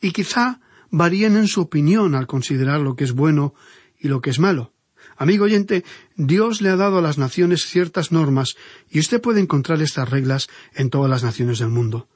Y 0.00 0.12
quizá 0.12 0.60
varíen 0.90 1.36
en 1.36 1.46
su 1.46 1.60
opinión 1.60 2.14
al 2.14 2.26
considerar 2.26 2.80
lo 2.80 2.96
que 2.96 3.04
es 3.04 3.12
bueno 3.12 3.54
y 3.98 4.08
lo 4.08 4.20
que 4.20 4.30
es 4.30 4.38
malo. 4.38 4.72
Amigo 5.16 5.44
oyente, 5.44 5.84
Dios 6.16 6.62
le 6.62 6.70
ha 6.70 6.76
dado 6.76 6.98
a 6.98 7.02
las 7.02 7.18
naciones 7.18 7.66
ciertas 7.66 8.10
normas 8.10 8.56
y 8.88 9.00
usted 9.00 9.20
puede 9.20 9.40
encontrar 9.40 9.82
estas 9.82 10.08
reglas 10.08 10.48
en 10.74 10.88
todas 10.88 11.10
las 11.10 11.22
naciones 11.22 11.58
del 11.58 11.68
mundo. 11.68 12.08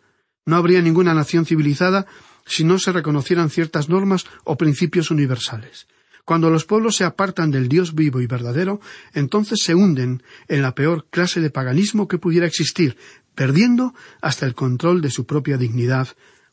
No 0.46 0.56
habría 0.56 0.80
ninguna 0.80 1.14
nación 1.14 1.46
civilizada 1.46 2.06
si 2.46 2.64
no 2.64 2.78
se 2.78 2.92
reconocieran 2.92 3.50
ciertas 3.50 3.88
normas 3.88 4.26
o 4.44 4.56
principios 4.56 5.10
universales. 5.10 5.86
Cuando 6.24 6.48
los 6.48 6.64
pueblos 6.64 6.96
se 6.96 7.04
apartan 7.04 7.50
del 7.50 7.68
Dios 7.68 7.94
vivo 7.94 8.20
y 8.20 8.26
verdadero, 8.26 8.80
entonces 9.12 9.60
se 9.62 9.74
hunden 9.74 10.22
en 10.48 10.62
la 10.62 10.74
peor 10.74 11.06
clase 11.10 11.40
de 11.40 11.50
paganismo 11.50 12.08
que 12.08 12.18
pudiera 12.18 12.46
existir, 12.46 12.96
perdiendo 13.34 13.94
hasta 14.22 14.46
el 14.46 14.54
control 14.54 15.02
de 15.02 15.10
su 15.10 15.26
propia 15.26 15.58
dignidad 15.58 16.08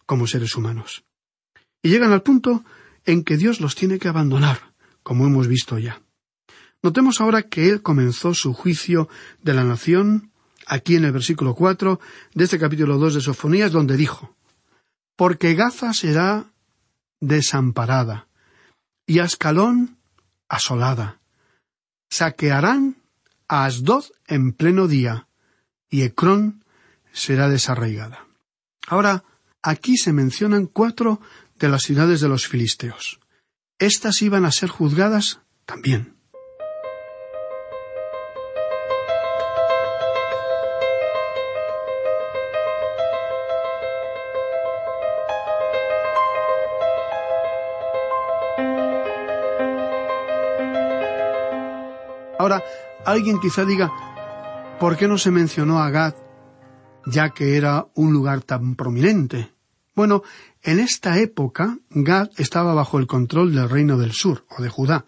como 0.05 0.27
seres 0.27 0.55
humanos. 0.55 1.05
Y 1.81 1.89
llegan 1.89 2.11
al 2.11 2.21
punto 2.21 2.65
en 3.05 3.23
que 3.23 3.37
Dios 3.37 3.61
los 3.61 3.75
tiene 3.75 3.97
que 3.97 4.09
abandonar, 4.09 4.73
como 5.03 5.25
hemos 5.25 5.47
visto 5.47 5.79
ya. 5.79 6.01
Notemos 6.83 7.21
ahora 7.21 7.43
que 7.43 7.69
Él 7.69 7.81
comenzó 7.81 8.33
su 8.33 8.53
juicio 8.53 9.07
de 9.41 9.53
la 9.53 9.63
nación 9.63 10.31
aquí 10.67 10.95
en 10.95 11.05
el 11.05 11.11
versículo 11.11 11.55
cuatro 11.55 11.99
de 12.33 12.43
este 12.43 12.59
capítulo 12.59 12.97
dos 12.97 13.13
de 13.13 13.21
Sofonías, 13.21 13.71
donde 13.71 13.95
dijo 13.95 14.35
porque 15.21 15.53
Gaza 15.53 15.93
será 15.93 16.51
desamparada 17.19 18.27
y 19.05 19.19
Ascalón 19.19 19.99
asolada. 20.49 21.19
Saquearán 22.09 22.97
a 23.47 23.65
Asdod 23.65 24.05
en 24.25 24.51
pleno 24.51 24.87
día 24.87 25.27
y 25.91 26.01
Ecrón 26.01 26.65
será 27.13 27.49
desarraigada. 27.49 28.25
Ahora, 28.87 29.23
aquí 29.61 29.95
se 29.95 30.11
mencionan 30.11 30.65
cuatro 30.65 31.21
de 31.59 31.69
las 31.69 31.83
ciudades 31.83 32.19
de 32.19 32.27
los 32.27 32.47
filisteos. 32.47 33.19
Estas 33.77 34.23
iban 34.23 34.43
a 34.43 34.51
ser 34.51 34.69
juzgadas 34.69 35.39
también. 35.65 36.15
Ahora, 52.51 52.65
alguien 53.05 53.39
quizá 53.39 53.63
diga, 53.63 53.89
¿por 54.77 54.97
qué 54.97 55.07
no 55.07 55.17
se 55.17 55.31
mencionó 55.31 55.81
a 55.81 55.89
Gad, 55.89 56.15
ya 57.05 57.29
que 57.29 57.55
era 57.55 57.87
un 57.95 58.11
lugar 58.11 58.41
tan 58.41 58.75
prominente? 58.75 59.53
Bueno, 59.95 60.21
en 60.61 60.79
esta 60.79 61.17
época 61.19 61.77
Gad 61.91 62.29
estaba 62.35 62.73
bajo 62.73 62.99
el 62.99 63.07
control 63.07 63.55
del 63.55 63.69
reino 63.69 63.97
del 63.97 64.11
sur, 64.11 64.45
o 64.49 64.61
de 64.61 64.67
Judá. 64.67 65.05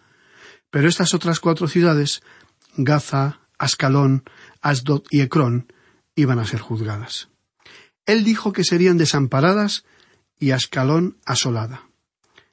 Pero 0.69 0.87
estas 0.87 1.13
otras 1.13 1.41
cuatro 1.41 1.67
ciudades, 1.67 2.21
Gaza, 2.77 3.41
Ascalón, 3.57 4.23
Asdod 4.61 5.03
y 5.09 5.19
Ecrón, 5.19 5.67
iban 6.15 6.39
a 6.39 6.47
ser 6.47 6.61
juzgadas. 6.61 7.27
Él 8.05 8.23
dijo 8.23 8.53
que 8.53 8.63
serían 8.63 8.97
desamparadas 8.97 9.83
y 10.39 10.51
Ascalón 10.51 11.17
asolada. 11.25 11.89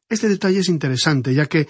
Este 0.08 0.28
detalle 0.28 0.58
es 0.58 0.68
interesante, 0.68 1.32
ya 1.32 1.46
que 1.46 1.68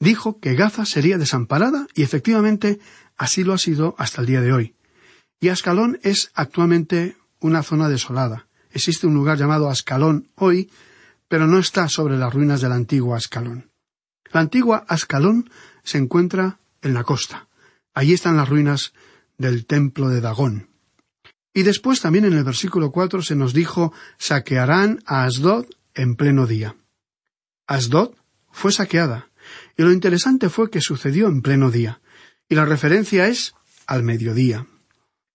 dijo 0.00 0.40
que 0.40 0.54
Gaza 0.54 0.84
sería 0.84 1.18
desamparada 1.18 1.86
y 1.94 2.02
efectivamente 2.02 2.80
así 3.16 3.44
lo 3.44 3.52
ha 3.52 3.58
sido 3.58 3.94
hasta 3.98 4.22
el 4.22 4.26
día 4.26 4.40
de 4.40 4.52
hoy. 4.52 4.74
Y 5.38 5.48
Ascalón 5.48 5.98
es 6.02 6.30
actualmente 6.34 7.16
una 7.38 7.62
zona 7.62 7.88
desolada. 7.88 8.48
Existe 8.72 9.06
un 9.06 9.14
lugar 9.14 9.38
llamado 9.38 9.70
Ascalón 9.70 10.28
hoy, 10.34 10.70
pero 11.28 11.46
no 11.46 11.58
está 11.58 11.88
sobre 11.88 12.16
las 12.16 12.32
ruinas 12.32 12.60
del 12.60 12.72
antiguo 12.72 13.14
Ascalón. 13.14 13.70
La 14.32 14.40
antigua 14.40 14.84
Ascalón 14.88 15.50
se 15.82 15.98
encuentra 15.98 16.58
en 16.82 16.94
la 16.94 17.04
costa. 17.04 17.48
Allí 17.94 18.12
están 18.12 18.36
las 18.36 18.48
ruinas 18.48 18.92
del 19.38 19.66
templo 19.66 20.08
de 20.08 20.20
Dagón. 20.20 20.68
Y 21.52 21.62
después 21.62 22.00
también 22.00 22.24
en 22.24 22.34
el 22.34 22.44
versículo 22.44 22.92
cuatro 22.92 23.22
se 23.22 23.34
nos 23.34 23.52
dijo 23.52 23.92
saquearán 24.18 25.02
a 25.04 25.24
Asdod 25.24 25.66
en 25.94 26.14
pleno 26.14 26.46
día. 26.46 26.76
Asdod 27.66 28.14
fue 28.52 28.72
saqueada, 28.72 29.29
y 29.76 29.82
lo 29.82 29.92
interesante 29.92 30.48
fue 30.48 30.70
que 30.70 30.80
sucedió 30.80 31.28
en 31.28 31.42
pleno 31.42 31.70
día, 31.70 32.00
y 32.48 32.54
la 32.54 32.64
referencia 32.64 33.28
es 33.28 33.54
al 33.86 34.02
mediodía. 34.02 34.66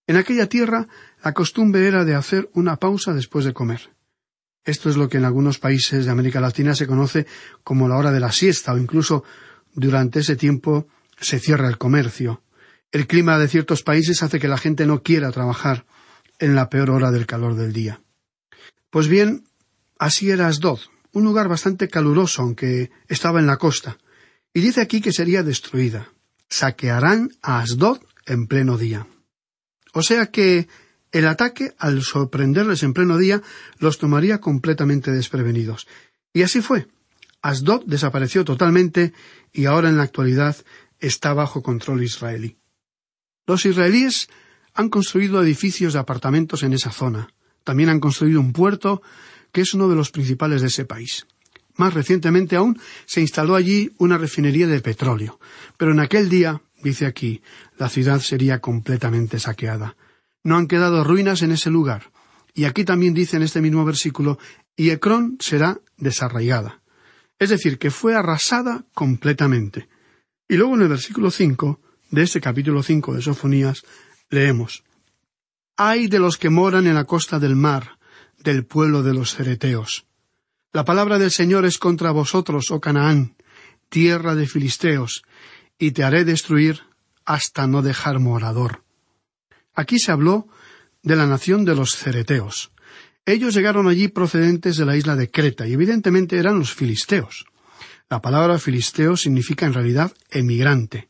En 0.06 0.16
aquella 0.16 0.48
tierra 0.48 0.88
la 1.24 1.32
costumbre 1.32 1.86
era 1.88 2.04
de 2.04 2.14
hacer 2.14 2.48
una 2.54 2.76
pausa 2.76 3.12
después 3.12 3.44
de 3.44 3.52
comer. 3.52 3.90
Esto 4.64 4.90
es 4.90 4.96
lo 4.96 5.08
que 5.08 5.18
en 5.18 5.24
algunos 5.24 5.58
países 5.58 6.04
de 6.04 6.10
América 6.10 6.40
Latina 6.40 6.74
se 6.74 6.86
conoce 6.86 7.26
como 7.62 7.88
la 7.88 7.96
hora 7.96 8.12
de 8.12 8.20
la 8.20 8.32
siesta 8.32 8.72
o 8.72 8.78
incluso 8.78 9.24
durante 9.72 10.20
ese 10.20 10.36
tiempo 10.36 10.88
se 11.20 11.38
cierra 11.38 11.68
el 11.68 11.78
comercio. 11.78 12.42
El 12.92 13.06
clima 13.06 13.38
de 13.38 13.48
ciertos 13.48 13.82
países 13.82 14.22
hace 14.22 14.38
que 14.38 14.48
la 14.48 14.58
gente 14.58 14.86
no 14.86 15.02
quiera 15.02 15.32
trabajar 15.32 15.86
en 16.38 16.54
la 16.54 16.68
peor 16.68 16.90
hora 16.90 17.10
del 17.10 17.26
calor 17.26 17.54
del 17.54 17.72
día. 17.72 18.00
Pues 18.90 19.08
bien, 19.08 19.44
así 19.98 20.30
era 20.30 20.48
Asdod, 20.48 20.80
un 21.12 21.24
lugar 21.24 21.48
bastante 21.48 21.88
caluroso 21.88 22.42
aunque 22.42 22.90
estaba 23.08 23.40
en 23.40 23.46
la 23.46 23.56
costa, 23.56 23.98
y 24.56 24.62
dice 24.62 24.80
aquí 24.80 25.02
que 25.02 25.12
sería 25.12 25.42
destruida. 25.42 26.08
Saquearán 26.48 27.28
a 27.42 27.60
Asdod 27.60 27.98
en 28.24 28.46
pleno 28.46 28.78
día. 28.78 29.06
O 29.92 30.00
sea 30.00 30.30
que 30.30 30.66
el 31.12 31.26
ataque, 31.26 31.74
al 31.76 32.00
sorprenderles 32.00 32.82
en 32.82 32.94
pleno 32.94 33.18
día, 33.18 33.42
los 33.80 33.98
tomaría 33.98 34.40
completamente 34.40 35.10
desprevenidos. 35.10 35.86
Y 36.32 36.40
así 36.40 36.62
fue. 36.62 36.88
Asdod 37.42 37.84
desapareció 37.84 38.46
totalmente 38.46 39.12
y 39.52 39.66
ahora 39.66 39.90
en 39.90 39.98
la 39.98 40.04
actualidad 40.04 40.56
está 41.00 41.34
bajo 41.34 41.62
control 41.62 42.02
israelí. 42.02 42.56
Los 43.46 43.66
israelíes 43.66 44.30
han 44.72 44.88
construido 44.88 45.42
edificios 45.42 45.92
de 45.92 45.98
apartamentos 45.98 46.62
en 46.62 46.72
esa 46.72 46.92
zona. 46.92 47.28
También 47.62 47.90
han 47.90 48.00
construido 48.00 48.40
un 48.40 48.54
puerto 48.54 49.02
que 49.52 49.60
es 49.60 49.74
uno 49.74 49.86
de 49.90 49.96
los 49.96 50.10
principales 50.10 50.62
de 50.62 50.68
ese 50.68 50.86
país. 50.86 51.26
Más 51.76 51.94
recientemente 51.94 52.56
aún 52.56 52.80
se 53.04 53.20
instaló 53.20 53.54
allí 53.54 53.92
una 53.98 54.18
refinería 54.18 54.66
de 54.66 54.80
petróleo. 54.80 55.38
Pero 55.76 55.92
en 55.92 56.00
aquel 56.00 56.28
día, 56.28 56.62
dice 56.82 57.06
aquí, 57.06 57.42
la 57.78 57.88
ciudad 57.88 58.20
sería 58.20 58.60
completamente 58.60 59.38
saqueada. 59.38 59.96
No 60.42 60.56
han 60.56 60.68
quedado 60.68 61.04
ruinas 61.04 61.42
en 61.42 61.52
ese 61.52 61.70
lugar. 61.70 62.10
Y 62.54 62.64
aquí 62.64 62.84
también 62.84 63.12
dice 63.12 63.36
en 63.36 63.42
este 63.42 63.60
mismo 63.60 63.84
versículo, 63.84 64.38
y 64.76 64.90
Ecrón 64.90 65.36
será 65.40 65.80
desarraigada. 65.98 66.80
Es 67.38 67.50
decir, 67.50 67.78
que 67.78 67.90
fue 67.90 68.14
arrasada 68.14 68.86
completamente. 68.94 69.88
Y 70.48 70.56
luego 70.56 70.74
en 70.74 70.82
el 70.82 70.88
versículo 70.88 71.30
cinco 71.30 71.80
de 72.10 72.22
este 72.22 72.40
capítulo 72.40 72.82
cinco 72.82 73.12
de 73.14 73.20
Sofonías 73.20 73.82
leemos 74.30 74.84
Ay 75.76 76.08
de 76.08 76.18
los 76.18 76.38
que 76.38 76.48
moran 76.48 76.86
en 76.86 76.94
la 76.94 77.04
costa 77.04 77.38
del 77.38 77.56
mar, 77.56 77.98
del 78.38 78.64
pueblo 78.64 79.02
de 79.02 79.12
los 79.12 79.34
cereteos. 79.34 80.05
La 80.76 80.84
palabra 80.84 81.18
del 81.18 81.30
Señor 81.30 81.64
es 81.64 81.78
contra 81.78 82.10
vosotros, 82.10 82.70
oh 82.70 82.82
Canaán, 82.82 83.34
tierra 83.88 84.34
de 84.34 84.46
filisteos, 84.46 85.22
y 85.78 85.92
te 85.92 86.04
haré 86.04 86.26
destruir 86.26 86.82
hasta 87.24 87.66
no 87.66 87.80
dejar 87.80 88.18
morador. 88.18 88.84
Aquí 89.72 89.98
se 89.98 90.12
habló 90.12 90.48
de 91.02 91.16
la 91.16 91.26
nación 91.26 91.64
de 91.64 91.74
los 91.74 91.96
cereteos. 91.96 92.72
Ellos 93.24 93.54
llegaron 93.54 93.88
allí 93.88 94.08
procedentes 94.08 94.76
de 94.76 94.84
la 94.84 94.98
isla 94.98 95.16
de 95.16 95.30
Creta, 95.30 95.66
y 95.66 95.72
evidentemente 95.72 96.36
eran 96.36 96.58
los 96.58 96.74
filisteos. 96.74 97.46
La 98.10 98.20
palabra 98.20 98.58
filisteo 98.58 99.16
significa 99.16 99.64
en 99.64 99.72
realidad 99.72 100.12
emigrante. 100.28 101.08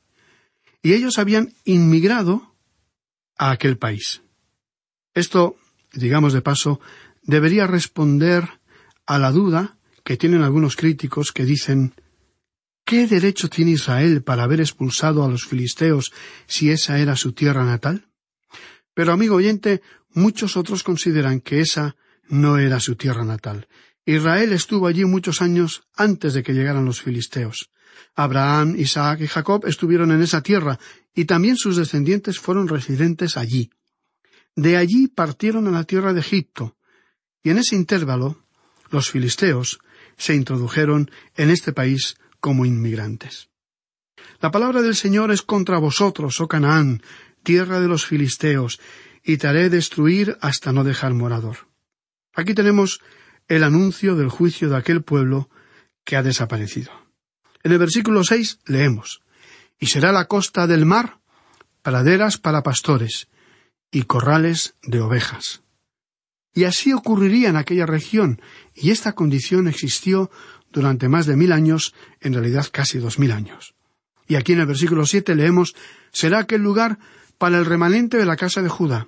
Y 0.81 0.93
ellos 0.93 1.19
habían 1.19 1.55
inmigrado 1.65 2.55
a 3.37 3.51
aquel 3.51 3.79
país. 3.79 4.23
Esto, 5.13 5.57
digamos 5.93 6.35
de 6.35 6.43
paso, 6.43 6.79
debería 7.25 7.67
responder 7.67 8.56
a 9.07 9.19
la 9.19 9.31
duda 9.33 9.79
que 10.05 10.16
tienen 10.16 10.42
algunos 10.42 10.77
críticos 10.77 11.33
que 11.33 11.45
dicen 11.45 11.95
¿Qué 12.87 13.09
derecho 13.09 13.51
tiene 13.51 13.73
Israel 13.73 14.23
para 14.23 14.45
haber 14.45 14.61
expulsado 14.61 15.25
a 15.25 15.29
los 15.29 15.45
filisteos 15.45 16.12
si 16.47 16.71
esa 16.71 17.01
era 17.01 17.16
su 17.16 17.33
tierra 17.33 17.64
natal? 17.64 18.07
Pero, 18.95 19.12
amigo 19.12 19.35
oyente, 19.35 19.83
muchos 20.14 20.57
otros 20.57 20.85
consideran 20.85 21.40
que 21.40 21.61
esa 21.61 21.97
no 22.29 22.59
era 22.59 22.79
su 22.79 22.95
tierra 22.95 23.25
natal. 23.25 23.66
Israel 24.05 24.53
estuvo 24.53 24.87
allí 24.87 25.05
muchos 25.05 25.42
años 25.42 25.83
antes 25.97 26.33
de 26.33 26.45
que 26.45 26.53
llegaran 26.53 26.85
los 26.85 27.03
filisteos. 27.03 27.71
Abraham, 28.14 28.77
Isaac 28.79 29.21
y 29.21 29.27
Jacob 29.27 29.66
estuvieron 29.66 30.12
en 30.12 30.23
esa 30.23 30.40
tierra, 30.40 30.79
y 31.12 31.25
también 31.25 31.57
sus 31.57 31.77
descendientes 31.77 32.38
fueron 32.38 32.69
residentes 32.69 33.37
allí. 33.37 33.69
De 34.55 34.77
allí 34.77 35.09
partieron 35.09 35.66
a 35.66 35.73
la 35.73 35.83
tierra 35.83 36.12
de 36.12 36.21
Egipto, 36.21 36.77
y 37.42 37.51
en 37.51 37.59
ese 37.59 37.75
intervalo 37.75 38.46
los 38.97 39.11
filisteos 39.11 39.79
se 40.17 40.35
introdujeron 40.35 41.11
en 41.37 41.51
este 41.51 41.73
país 41.73 42.17
como 42.41 42.67
inmigrantes. 42.67 43.49
La 44.41 44.51
palabra 44.51 44.83
del 44.83 44.97
Señor 44.97 45.31
es 45.31 45.43
contra 45.43 45.79
vosotros, 45.79 46.41
oh 46.41 46.49
Canaán, 46.49 47.03
tierra 47.43 47.81
de 47.81 47.89
los 47.89 48.07
filisteos, 48.07 48.81
y 49.23 49.37
te 49.37 49.49
haré 49.49 49.71
destruir 49.71 50.37
hasta 50.41 50.73
no 50.73 50.83
dejar 50.83 51.15
morador. 51.15 51.69
Aquí 52.35 52.55
tenemos 52.55 53.01
el 53.49 53.63
anuncio 53.63 54.17
del 54.17 54.29
juicio 54.29 54.69
de 54.69 54.77
aquel 54.77 55.03
pueblo 55.03 55.49
que 56.05 56.17
ha 56.17 56.23
desaparecido. 56.23 56.93
En 57.63 57.73
el 57.73 57.79
versículo 57.79 58.25
seis 58.25 58.61
leemos 58.67 59.23
Y 59.79 59.87
será 59.87 60.13
la 60.13 60.27
costa 60.27 60.67
del 60.67 60.87
mar 60.87 61.19
praderas 61.83 62.39
para 62.39 62.63
pastores 62.63 63.29
y 63.91 64.03
corrales 64.03 64.75
de 64.83 65.01
ovejas. 65.01 65.63
Y 66.57 66.64
así 66.64 66.95
ocurriría 66.95 67.51
en 67.51 67.57
aquella 67.57 67.85
región, 67.85 68.40
y 68.75 68.90
esta 68.90 69.12
condición 69.12 69.69
existió 69.69 70.31
durante 70.73 71.07
más 71.07 71.27
de 71.27 71.37
mil 71.37 71.53
años, 71.53 71.92
en 72.19 72.33
realidad 72.33 72.66
casi 72.73 72.97
dos 72.99 73.19
mil 73.19 73.31
años. 73.31 73.75
Y 74.27 74.37
aquí 74.37 74.55
en 74.55 74.61
el 74.61 74.66
versículo 74.66 75.05
siete 75.05 75.35
leemos 75.35 75.75
será 76.12 76.38
aquel 76.38 76.62
lugar 76.62 76.99
para 77.37 77.59
el 77.59 77.66
remanente 77.66 78.16
de 78.16 78.25
la 78.25 78.38
casa 78.38 78.62
de 78.62 78.71
Judá. 78.71 79.07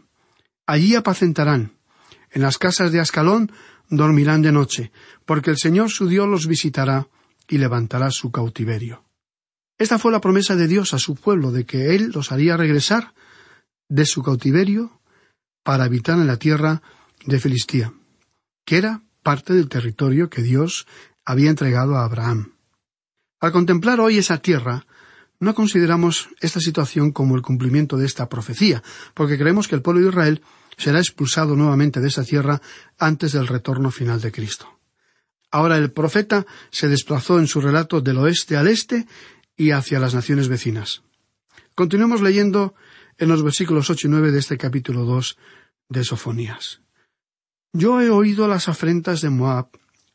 Allí 0.66 0.94
apacentarán. 0.94 1.72
En 2.32 2.42
las 2.42 2.58
casas 2.58 2.92
de 2.92 3.00
Ascalón 3.00 3.50
dormirán 3.88 4.42
de 4.42 4.52
noche, 4.52 4.92
porque 5.24 5.50
el 5.50 5.56
Señor 5.56 5.88
su 5.88 6.06
Dios 6.06 6.28
los 6.28 6.48
visitará 6.48 7.08
y 7.48 7.56
levantará 7.56 8.10
su 8.10 8.30
cautiverio. 8.30 9.06
Esta 9.78 9.98
fue 9.98 10.12
la 10.12 10.20
promesa 10.20 10.54
de 10.54 10.68
Dios 10.68 10.92
a 10.92 10.98
su 10.98 11.14
pueblo 11.14 11.50
de 11.50 11.64
que 11.64 11.94
Él 11.94 12.10
los 12.14 12.30
haría 12.30 12.58
regresar 12.58 13.14
de 13.88 14.04
su 14.04 14.22
cautiverio 14.22 15.00
para 15.62 15.84
habitar 15.84 16.18
en 16.18 16.26
la 16.26 16.36
tierra 16.36 16.82
de 17.26 17.38
Filistía, 17.38 17.92
que 18.64 18.78
era 18.78 19.02
parte 19.22 19.54
del 19.54 19.68
territorio 19.68 20.30
que 20.30 20.42
Dios 20.42 20.86
había 21.24 21.50
entregado 21.50 21.96
a 21.96 22.04
Abraham. 22.04 22.54
Al 23.40 23.52
contemplar 23.52 24.00
hoy 24.00 24.18
esa 24.18 24.38
tierra, 24.38 24.86
no 25.40 25.54
consideramos 25.54 26.28
esta 26.40 26.60
situación 26.60 27.12
como 27.12 27.36
el 27.36 27.42
cumplimiento 27.42 27.96
de 27.96 28.06
esta 28.06 28.28
profecía, 28.28 28.82
porque 29.14 29.38
creemos 29.38 29.68
que 29.68 29.76
el 29.76 29.82
pueblo 29.82 30.02
de 30.02 30.08
Israel 30.08 30.42
será 30.76 30.98
expulsado 30.98 31.54
nuevamente 31.56 32.00
de 32.00 32.08
esa 32.08 32.24
tierra 32.24 32.60
antes 32.98 33.32
del 33.32 33.46
retorno 33.46 33.90
final 33.90 34.20
de 34.20 34.32
Cristo. 34.32 34.78
Ahora 35.50 35.76
el 35.76 35.92
profeta 35.92 36.46
se 36.70 36.88
desplazó 36.88 37.38
en 37.38 37.46
su 37.46 37.60
relato 37.60 38.00
del 38.00 38.18
oeste 38.18 38.56
al 38.56 38.68
este 38.68 39.06
y 39.56 39.70
hacia 39.70 39.98
las 39.98 40.14
naciones 40.14 40.48
vecinas. 40.48 41.02
Continuemos 41.74 42.20
leyendo 42.20 42.74
en 43.18 43.28
los 43.28 43.42
versículos 43.42 43.90
ocho 43.90 44.06
y 44.06 44.10
nueve 44.10 44.30
de 44.30 44.38
este 44.38 44.58
capítulo 44.58 45.04
dos 45.04 45.36
de 45.88 46.04
Sofonías. 46.04 46.80
Yo 47.72 48.00
he 48.00 48.08
oído 48.08 48.48
las 48.48 48.68
afrentas 48.68 49.20
de 49.20 49.28
Moab 49.28 49.68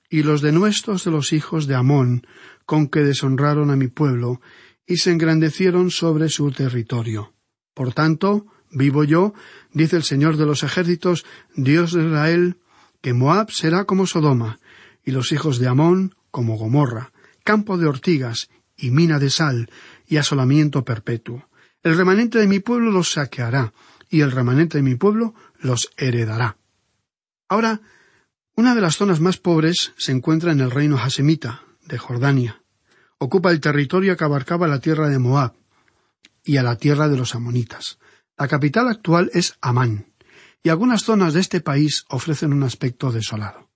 y 0.09 0.23
los 0.23 0.41
denuestos 0.41 1.03
de 1.03 1.11
los 1.11 1.33
hijos 1.33 1.67
de 1.67 1.75
Amón, 1.75 2.25
con 2.65 2.87
que 2.87 3.01
deshonraron 3.01 3.69
a 3.69 3.75
mi 3.75 3.87
pueblo, 3.87 4.41
y 4.87 4.97
se 4.97 5.11
engrandecieron 5.11 5.91
sobre 5.91 6.29
su 6.29 6.51
territorio. 6.51 7.33
Por 7.73 7.93
tanto, 7.93 8.47
vivo 8.71 9.03
yo, 9.03 9.33
dice 9.71 9.95
el 9.95 10.03
Señor 10.03 10.37
de 10.37 10.45
los 10.45 10.63
ejércitos, 10.63 11.25
Dios 11.55 11.93
de 11.93 12.05
Israel, 12.07 12.57
que 13.01 13.13
Moab 13.13 13.51
será 13.51 13.85
como 13.85 14.07
Sodoma, 14.07 14.59
y 15.05 15.11
los 15.11 15.31
hijos 15.31 15.59
de 15.59 15.67
Amón 15.67 16.15
como 16.31 16.57
Gomorra, 16.57 17.11
campo 17.43 17.77
de 17.77 17.87
ortigas, 17.87 18.49
y 18.75 18.89
mina 18.89 19.19
de 19.19 19.29
sal, 19.29 19.69
y 20.07 20.17
asolamiento 20.17 20.83
perpetuo. 20.83 21.47
El 21.83 21.97
remanente 21.97 22.39
de 22.39 22.47
mi 22.47 22.59
pueblo 22.59 22.89
los 22.89 23.11
saqueará, 23.11 23.73
y 24.09 24.21
el 24.21 24.31
remanente 24.31 24.79
de 24.79 24.83
mi 24.83 24.95
pueblo 24.95 25.35
los 25.59 25.89
heredará. 25.97 26.57
Ahora, 27.47 27.81
una 28.55 28.75
de 28.75 28.81
las 28.81 28.97
zonas 28.97 29.19
más 29.19 29.37
pobres 29.37 29.93
se 29.97 30.11
encuentra 30.11 30.51
en 30.51 30.59
el 30.59 30.71
reino 30.71 30.97
hasemita 30.97 31.63
de 31.85 31.97
Jordania. 31.97 32.61
Ocupa 33.17 33.51
el 33.51 33.59
territorio 33.59 34.15
que 34.15 34.23
abarcaba 34.23 34.67
la 34.67 34.79
tierra 34.79 35.09
de 35.09 35.19
Moab 35.19 35.53
y 36.43 36.57
a 36.57 36.63
la 36.63 36.75
tierra 36.75 37.07
de 37.09 37.17
los 37.17 37.35
amonitas. 37.35 37.99
La 38.37 38.47
capital 38.47 38.87
actual 38.87 39.31
es 39.33 39.57
Amán, 39.61 40.13
y 40.61 40.69
algunas 40.69 41.03
zonas 41.03 41.33
de 41.33 41.39
este 41.39 41.61
país 41.61 42.05
ofrecen 42.09 42.53
un 42.53 42.63
aspecto 42.63 43.11
desolado. 43.11 43.69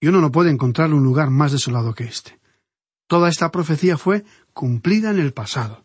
Y 0.00 0.08
uno 0.08 0.20
no 0.20 0.32
puede 0.32 0.50
encontrar 0.50 0.92
un 0.92 1.02
lugar 1.04 1.30
más 1.30 1.52
desolado 1.52 1.94
que 1.94 2.04
este. 2.04 2.38
Toda 3.06 3.28
esta 3.28 3.50
profecía 3.50 3.98
fue 3.98 4.24
cumplida 4.52 5.10
en 5.10 5.18
el 5.18 5.32
pasado. 5.32 5.84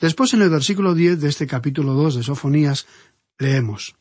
Después, 0.00 0.34
en 0.34 0.42
el 0.42 0.50
versículo 0.50 0.94
diez 0.94 1.20
de 1.20 1.28
este 1.28 1.46
capítulo 1.46 1.94
dos 1.94 2.14
de 2.14 2.22
Sofonías, 2.22 2.86
leemos 3.38 3.96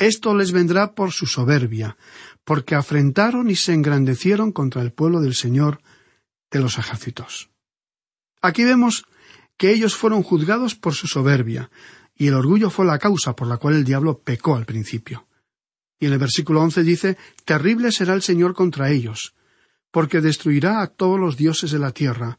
Esto 0.00 0.34
les 0.34 0.50
vendrá 0.50 0.94
por 0.94 1.12
su 1.12 1.26
soberbia, 1.26 1.98
porque 2.44 2.74
afrentaron 2.74 3.50
y 3.50 3.54
se 3.54 3.74
engrandecieron 3.74 4.50
contra 4.50 4.80
el 4.80 4.94
pueblo 4.94 5.20
del 5.20 5.34
Señor 5.34 5.82
de 6.50 6.60
los 6.60 6.78
ejércitos. 6.78 7.50
Aquí 8.40 8.64
vemos 8.64 9.04
que 9.58 9.70
ellos 9.70 9.94
fueron 9.94 10.22
juzgados 10.22 10.74
por 10.74 10.94
su 10.94 11.06
soberbia, 11.06 11.70
y 12.16 12.28
el 12.28 12.34
orgullo 12.34 12.70
fue 12.70 12.86
la 12.86 12.98
causa 12.98 13.36
por 13.36 13.46
la 13.46 13.58
cual 13.58 13.74
el 13.74 13.84
diablo 13.84 14.20
pecó 14.20 14.56
al 14.56 14.64
principio. 14.64 15.28
Y 15.98 16.06
en 16.06 16.14
el 16.14 16.18
versículo 16.18 16.62
once 16.62 16.82
dice 16.82 17.18
Terrible 17.44 17.92
será 17.92 18.14
el 18.14 18.22
Señor 18.22 18.54
contra 18.54 18.90
ellos, 18.90 19.34
porque 19.90 20.22
destruirá 20.22 20.80
a 20.80 20.86
todos 20.86 21.20
los 21.20 21.36
dioses 21.36 21.72
de 21.72 21.78
la 21.78 21.92
tierra, 21.92 22.38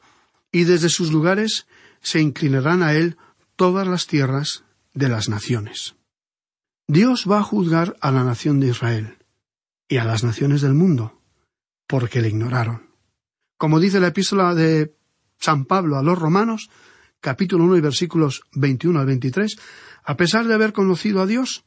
y 0.52 0.64
desde 0.64 0.90
sus 0.90 1.12
lugares 1.12 1.68
se 2.02 2.22
inclinarán 2.22 2.82
a 2.82 2.94
él 2.94 3.18
todas 3.56 3.88
las 3.88 4.08
tierras 4.08 4.64
de 4.96 5.10
las 5.10 5.30
naciones. 5.30 5.94
Dios 6.92 7.26
va 7.26 7.40
a 7.40 7.44
juzgar 7.44 7.96
a 8.02 8.12
la 8.12 8.26
nación 8.26 8.60
de 8.60 8.68
Israel 8.68 9.18
y 9.88 9.96
a 9.96 10.04
las 10.04 10.26
naciones 10.26 10.60
del 10.60 10.74
mundo, 10.74 11.22
porque 11.88 12.20
le 12.20 12.28
ignoraron. 12.28 12.90
Como 13.58 13.80
dice 13.80 14.02
la 14.02 14.08
epístola 14.08 14.54
de 14.56 14.94
San 15.40 15.64
Pablo 15.64 15.98
a 15.98 16.04
los 16.04 16.20
romanos, 16.20 16.70
capítulo 17.22 17.64
1 17.64 17.78
y 17.78 17.80
versículos 17.80 18.42
21 18.56 19.00
al 19.00 19.06
23, 19.06 19.56
a 20.04 20.18
pesar 20.18 20.48
de 20.48 20.54
haber 20.54 20.74
conocido 20.74 21.22
a 21.22 21.28
Dios, 21.28 21.64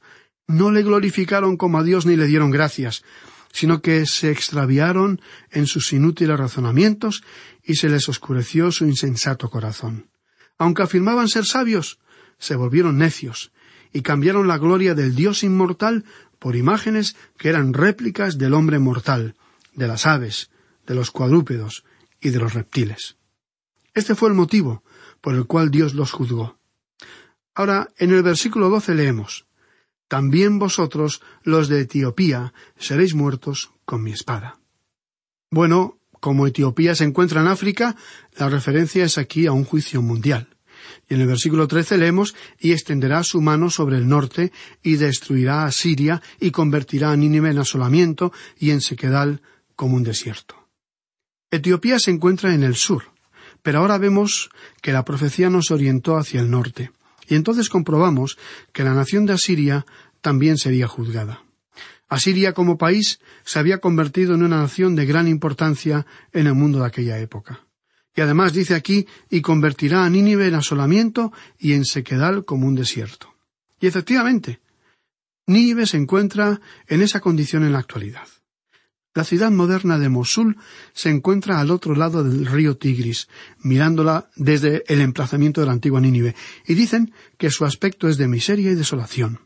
no 0.46 0.70
le 0.70 0.82
glorificaron 0.82 1.56
como 1.56 1.78
a 1.78 1.84
Dios 1.84 2.04
ni 2.04 2.16
le 2.16 2.26
dieron 2.26 2.50
gracias, 2.50 3.02
sino 3.50 3.80
que 3.80 4.04
se 4.04 4.30
extraviaron 4.30 5.22
en 5.50 5.66
sus 5.66 5.90
inútiles 5.94 6.38
razonamientos 6.38 7.24
y 7.62 7.76
se 7.76 7.88
les 7.88 8.10
oscureció 8.10 8.70
su 8.72 8.84
insensato 8.84 9.48
corazón. 9.48 10.10
Aunque 10.58 10.82
afirmaban 10.82 11.28
ser 11.28 11.46
sabios, 11.46 11.98
se 12.36 12.56
volvieron 12.56 12.98
necios 12.98 13.53
y 13.94 14.02
cambiaron 14.02 14.48
la 14.48 14.58
gloria 14.58 14.94
del 14.94 15.14
Dios 15.14 15.44
inmortal 15.44 16.04
por 16.38 16.56
imágenes 16.56 17.16
que 17.38 17.48
eran 17.48 17.72
réplicas 17.72 18.36
del 18.36 18.52
hombre 18.52 18.78
mortal, 18.78 19.36
de 19.72 19.86
las 19.86 20.04
aves, 20.04 20.50
de 20.84 20.96
los 20.96 21.12
cuadrúpedos 21.12 21.84
y 22.20 22.30
de 22.30 22.40
los 22.40 22.52
reptiles. 22.52 23.16
Este 23.94 24.16
fue 24.16 24.28
el 24.28 24.34
motivo 24.34 24.82
por 25.20 25.36
el 25.36 25.46
cual 25.46 25.70
Dios 25.70 25.94
los 25.94 26.10
juzgó. 26.10 26.58
Ahora, 27.54 27.88
en 27.96 28.12
el 28.12 28.22
versículo 28.24 28.68
doce 28.68 28.94
leemos 28.94 29.46
También 30.08 30.58
vosotros, 30.58 31.22
los 31.44 31.68
de 31.68 31.82
Etiopía, 31.82 32.52
seréis 32.76 33.14
muertos 33.14 33.70
con 33.84 34.02
mi 34.02 34.10
espada. 34.10 34.58
Bueno, 35.50 35.98
como 36.18 36.48
Etiopía 36.48 36.96
se 36.96 37.04
encuentra 37.04 37.42
en 37.42 37.46
África, 37.46 37.94
la 38.36 38.48
referencia 38.48 39.04
es 39.04 39.18
aquí 39.18 39.46
a 39.46 39.52
un 39.52 39.64
juicio 39.64 40.02
mundial. 40.02 40.53
Y 41.08 41.14
en 41.14 41.20
el 41.20 41.26
versículo 41.26 41.68
trece 41.68 41.98
leemos 41.98 42.34
y 42.58 42.72
extenderá 42.72 43.22
su 43.22 43.40
mano 43.40 43.70
sobre 43.70 43.96
el 43.96 44.08
norte 44.08 44.52
y 44.82 44.96
destruirá 44.96 45.64
a 45.64 45.72
Siria 45.72 46.22
y 46.40 46.50
convertirá 46.50 47.12
a 47.12 47.16
Nínive 47.16 47.50
en 47.50 47.58
asolamiento 47.58 48.32
y 48.58 48.70
en 48.70 48.80
sequedal 48.80 49.42
como 49.76 49.96
un 49.96 50.04
desierto. 50.04 50.68
Etiopía 51.50 51.98
se 51.98 52.10
encuentra 52.10 52.54
en 52.54 52.62
el 52.62 52.74
sur, 52.74 53.04
pero 53.62 53.78
ahora 53.78 53.98
vemos 53.98 54.50
que 54.82 54.92
la 54.92 55.04
profecía 55.04 55.50
nos 55.50 55.70
orientó 55.70 56.16
hacia 56.16 56.40
el 56.40 56.50
norte, 56.50 56.90
y 57.28 57.34
entonces 57.34 57.68
comprobamos 57.68 58.38
que 58.72 58.84
la 58.84 58.94
nación 58.94 59.26
de 59.26 59.34
Asiria 59.34 59.86
también 60.20 60.58
sería 60.58 60.88
juzgada. 60.88 61.42
Asiria 62.08 62.52
como 62.52 62.78
país 62.78 63.20
se 63.44 63.58
había 63.58 63.78
convertido 63.78 64.34
en 64.34 64.42
una 64.42 64.58
nación 64.58 64.94
de 64.94 65.06
gran 65.06 65.28
importancia 65.28 66.06
en 66.32 66.46
el 66.46 66.54
mundo 66.54 66.80
de 66.80 66.86
aquella 66.86 67.18
época. 67.18 67.63
Y 68.16 68.20
además 68.20 68.52
dice 68.52 68.74
aquí, 68.74 69.06
y 69.28 69.40
convertirá 69.40 70.04
a 70.04 70.10
Nínive 70.10 70.46
en 70.46 70.54
asolamiento 70.54 71.32
y 71.58 71.72
en 71.72 71.84
sequedal 71.84 72.44
como 72.44 72.66
un 72.66 72.74
desierto. 72.74 73.34
Y 73.80 73.86
efectivamente, 73.86 74.60
Nínive 75.46 75.86
se 75.86 75.96
encuentra 75.96 76.60
en 76.86 77.02
esa 77.02 77.20
condición 77.20 77.64
en 77.64 77.72
la 77.72 77.80
actualidad. 77.80 78.26
La 79.14 79.24
ciudad 79.24 79.50
moderna 79.50 79.98
de 79.98 80.08
Mosul 80.08 80.56
se 80.92 81.10
encuentra 81.10 81.60
al 81.60 81.70
otro 81.70 81.94
lado 81.94 82.24
del 82.24 82.46
río 82.46 82.76
Tigris, 82.76 83.28
mirándola 83.60 84.28
desde 84.34 84.82
el 84.92 85.00
emplazamiento 85.00 85.60
de 85.60 85.68
la 85.68 85.72
antigua 85.72 86.00
Nínive, 86.00 86.34
y 86.66 86.74
dicen 86.74 87.12
que 87.38 87.50
su 87.50 87.64
aspecto 87.64 88.08
es 88.08 88.16
de 88.16 88.26
miseria 88.26 88.72
y 88.72 88.74
desolación. 88.74 89.40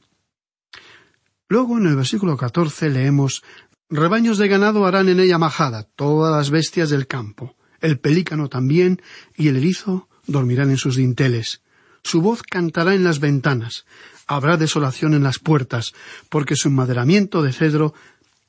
Luego, 1.50 1.78
en 1.78 1.86
el 1.86 1.96
versículo 1.96 2.36
catorce, 2.36 2.88
leemos 2.90 3.42
Rebaños 3.90 4.36
de 4.36 4.48
ganado 4.48 4.84
harán 4.84 5.08
en 5.08 5.18
ella 5.18 5.38
majada, 5.38 5.84
todas 5.84 6.36
las 6.36 6.50
bestias 6.50 6.90
del 6.90 7.06
campo, 7.06 7.56
el 7.80 7.98
pelícano 7.98 8.48
también, 8.48 9.02
y 9.36 9.48
el 9.48 9.56
erizo 9.56 10.08
dormirán 10.26 10.70
en 10.70 10.78
sus 10.78 10.96
dinteles. 10.96 11.62
Su 12.02 12.20
voz 12.22 12.42
cantará 12.42 12.94
en 12.94 13.04
las 13.04 13.20
ventanas, 13.20 13.84
habrá 14.26 14.56
desolación 14.56 15.14
en 15.14 15.22
las 15.22 15.38
puertas, 15.38 15.94
porque 16.28 16.56
su 16.56 16.68
enmaderamiento 16.68 17.42
de 17.42 17.52
cedro 17.52 17.94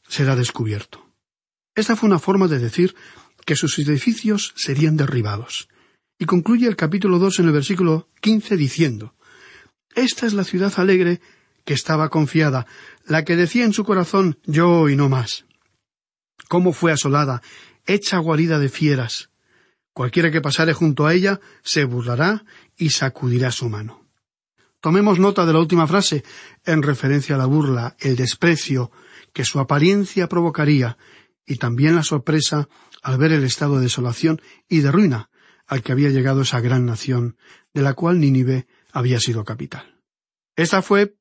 será 0.08 0.36
descubierto. 0.36 1.06
Esta 1.76 1.96
fue 1.96 2.08
una 2.08 2.20
forma 2.20 2.48
de 2.48 2.60
decir 2.60 2.96
que 3.46 3.56
sus 3.56 3.80
edificios 3.80 4.54
serían 4.56 4.98
derribados. 4.98 5.70
Y 6.20 6.26
concluye 6.26 6.68
el 6.68 6.76
capítulo 6.76 7.18
dos 7.18 7.40
en 7.40 7.46
el 7.46 7.54
versículo 7.54 8.10
quince 8.20 8.58
diciendo 8.58 9.16
Esta 9.96 10.28
es 10.28 10.34
la 10.34 10.44
ciudad 10.44 10.74
alegre 10.78 11.22
que 11.64 11.74
estaba 11.74 12.10
confiada, 12.10 12.68
la 13.06 13.24
que 13.24 13.36
decía 13.36 13.64
en 13.64 13.74
su 13.74 13.86
corazón 13.86 14.38
yo 14.46 14.90
y 14.90 14.96
no 14.96 15.08
más. 15.08 15.46
Cómo 16.50 16.74
fue 16.74 16.92
asolada, 16.92 17.42
hecha 17.90 18.20
guarida 18.20 18.60
de 18.60 18.70
fieras. 18.70 19.32
Cualquiera 19.94 20.32
que 20.32 20.42
pasare 20.42 20.74
junto 20.74 21.08
a 21.08 21.14
ella 21.14 21.42
se 21.64 21.84
burlará 21.84 22.46
y 22.78 22.92
sacudirá 22.92 23.52
su 23.52 23.68
mano. 23.68 24.08
Tomemos 24.80 25.20
nota 25.20 25.46
de 25.46 25.54
la 25.54 25.60
última 25.60 25.88
frase 25.88 26.24
en 26.66 26.84
referencia 26.84 27.36
a 27.36 27.38
la 27.38 27.46
burla, 27.46 27.98
el 28.00 28.16
desprecio 28.16 28.92
que 29.34 29.44
su 29.44 29.60
apariencia 29.60 30.30
provocaría 30.30 30.98
y 31.46 31.56
también 31.58 31.96
la 31.96 32.04
sorpresa 32.04 32.70
al 33.02 33.18
ver 33.18 33.34
el 33.34 33.44
estado 33.44 33.78
de 33.78 33.84
desolación 33.84 34.40
y 34.70 34.80
de 34.80 34.92
ruina 34.92 35.30
al 35.66 35.82
que 35.82 35.92
había 35.92 36.10
llegado 36.10 36.42
esa 36.42 36.62
gran 36.62 36.86
nación, 36.86 37.38
de 37.74 37.82
la 37.82 37.94
cual 37.94 38.20
Nínive 38.20 38.68
había 38.92 39.20
sido 39.20 39.44
capital. 39.44 40.02
Esta 40.56 40.82
fue 40.82 41.16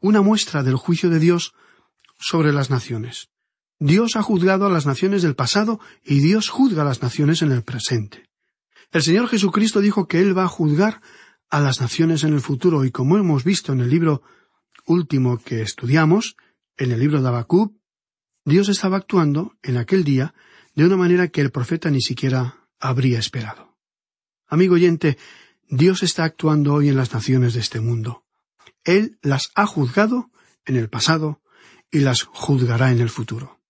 una 0.00 0.20
muestra 0.20 0.62
del 0.62 0.76
juicio 0.76 1.10
de 1.10 1.18
Dios 1.18 1.54
sobre 2.18 2.52
las 2.52 2.70
naciones. 2.70 3.30
Dios 3.78 4.16
ha 4.16 4.22
juzgado 4.22 4.66
a 4.66 4.70
las 4.70 4.86
naciones 4.86 5.22
del 5.22 5.34
pasado 5.34 5.80
y 6.04 6.20
Dios 6.20 6.48
juzga 6.48 6.82
a 6.82 6.84
las 6.84 7.02
naciones 7.02 7.42
en 7.42 7.52
el 7.52 7.62
presente. 7.62 8.28
El 8.92 9.02
Señor 9.02 9.28
Jesucristo 9.28 9.80
dijo 9.80 10.06
que 10.06 10.20
Él 10.20 10.36
va 10.36 10.44
a 10.44 10.48
juzgar 10.48 11.00
a 11.50 11.60
las 11.60 11.80
naciones 11.80 12.24
en 12.24 12.34
el 12.34 12.40
futuro 12.40 12.84
y 12.84 12.90
como 12.90 13.18
hemos 13.18 13.44
visto 13.44 13.72
en 13.72 13.80
el 13.80 13.90
libro 13.90 14.22
último 14.86 15.38
que 15.38 15.62
estudiamos, 15.62 16.36
en 16.76 16.92
el 16.92 17.00
libro 17.00 17.20
de 17.20 17.28
Habacuc, 17.28 17.74
Dios 18.44 18.68
estaba 18.68 18.98
actuando 18.98 19.56
en 19.62 19.76
aquel 19.76 20.04
día 20.04 20.34
de 20.74 20.84
una 20.84 20.96
manera 20.96 21.28
que 21.28 21.40
el 21.40 21.50
profeta 21.50 21.90
ni 21.90 22.00
siquiera 22.00 22.66
habría 22.78 23.18
esperado. 23.18 23.76
Amigo 24.46 24.74
oyente, 24.74 25.18
Dios 25.68 26.02
está 26.02 26.24
actuando 26.24 26.74
hoy 26.74 26.88
en 26.88 26.96
las 26.96 27.12
naciones 27.12 27.54
de 27.54 27.60
este 27.60 27.80
mundo. 27.80 28.24
Él 28.84 29.18
las 29.22 29.50
ha 29.54 29.66
juzgado 29.66 30.30
en 30.66 30.76
el 30.76 30.88
pasado 30.88 31.40
y 31.90 32.00
las 32.00 32.22
juzgará 32.22 32.92
en 32.92 33.00
el 33.00 33.08
futuro. 33.08 33.60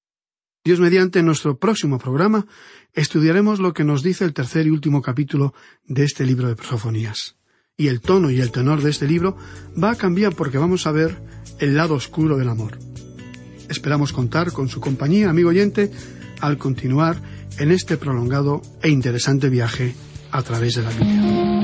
Dios 0.65 0.81
mediante 0.81 1.19
en 1.19 1.27
nuestro 1.27 1.59
próximo 1.59 1.99
programa 1.99 2.47
estudiaremos 2.95 3.61
lo 3.61 3.75
que 3.75 3.85
nos 3.85 4.03
dice 4.03 4.25
el 4.25 4.33
tercer 4.33 4.67
y 4.67 4.71
último 4.71 5.03
capítulo 5.03 5.53
de 5.87 6.05
este 6.05 6.25
libro 6.25 6.49
de 6.49 6.57
Prosofonías. 6.57 7.37
Y 7.77 7.89
el 7.89 8.01
tono 8.01 8.31
y 8.31 8.41
el 8.41 8.51
tenor 8.51 8.81
de 8.81 8.89
este 8.89 9.07
libro 9.07 9.37
va 9.83 9.91
a 9.91 9.97
cambiar 9.97 10.35
porque 10.35 10.57
vamos 10.57 10.87
a 10.87 10.93
ver 10.93 11.19
el 11.59 11.77
lado 11.77 11.93
oscuro 11.93 12.39
del 12.39 12.49
amor. 12.49 12.79
Esperamos 13.69 14.15
contar 14.15 14.53
con 14.53 14.71
su 14.71 14.81
compañía, 14.81 15.29
amigo 15.29 15.51
oyente, 15.51 15.91
al 16.41 16.57
continuar 16.57 17.21
en 17.59 17.71
este 17.71 17.99
prolongado 17.99 18.63
e 18.81 18.89
interesante 18.89 19.51
viaje 19.51 19.95
a 20.31 20.41
través 20.41 20.77
de 20.77 20.83
la 20.83 20.91
Biblia. 20.91 21.64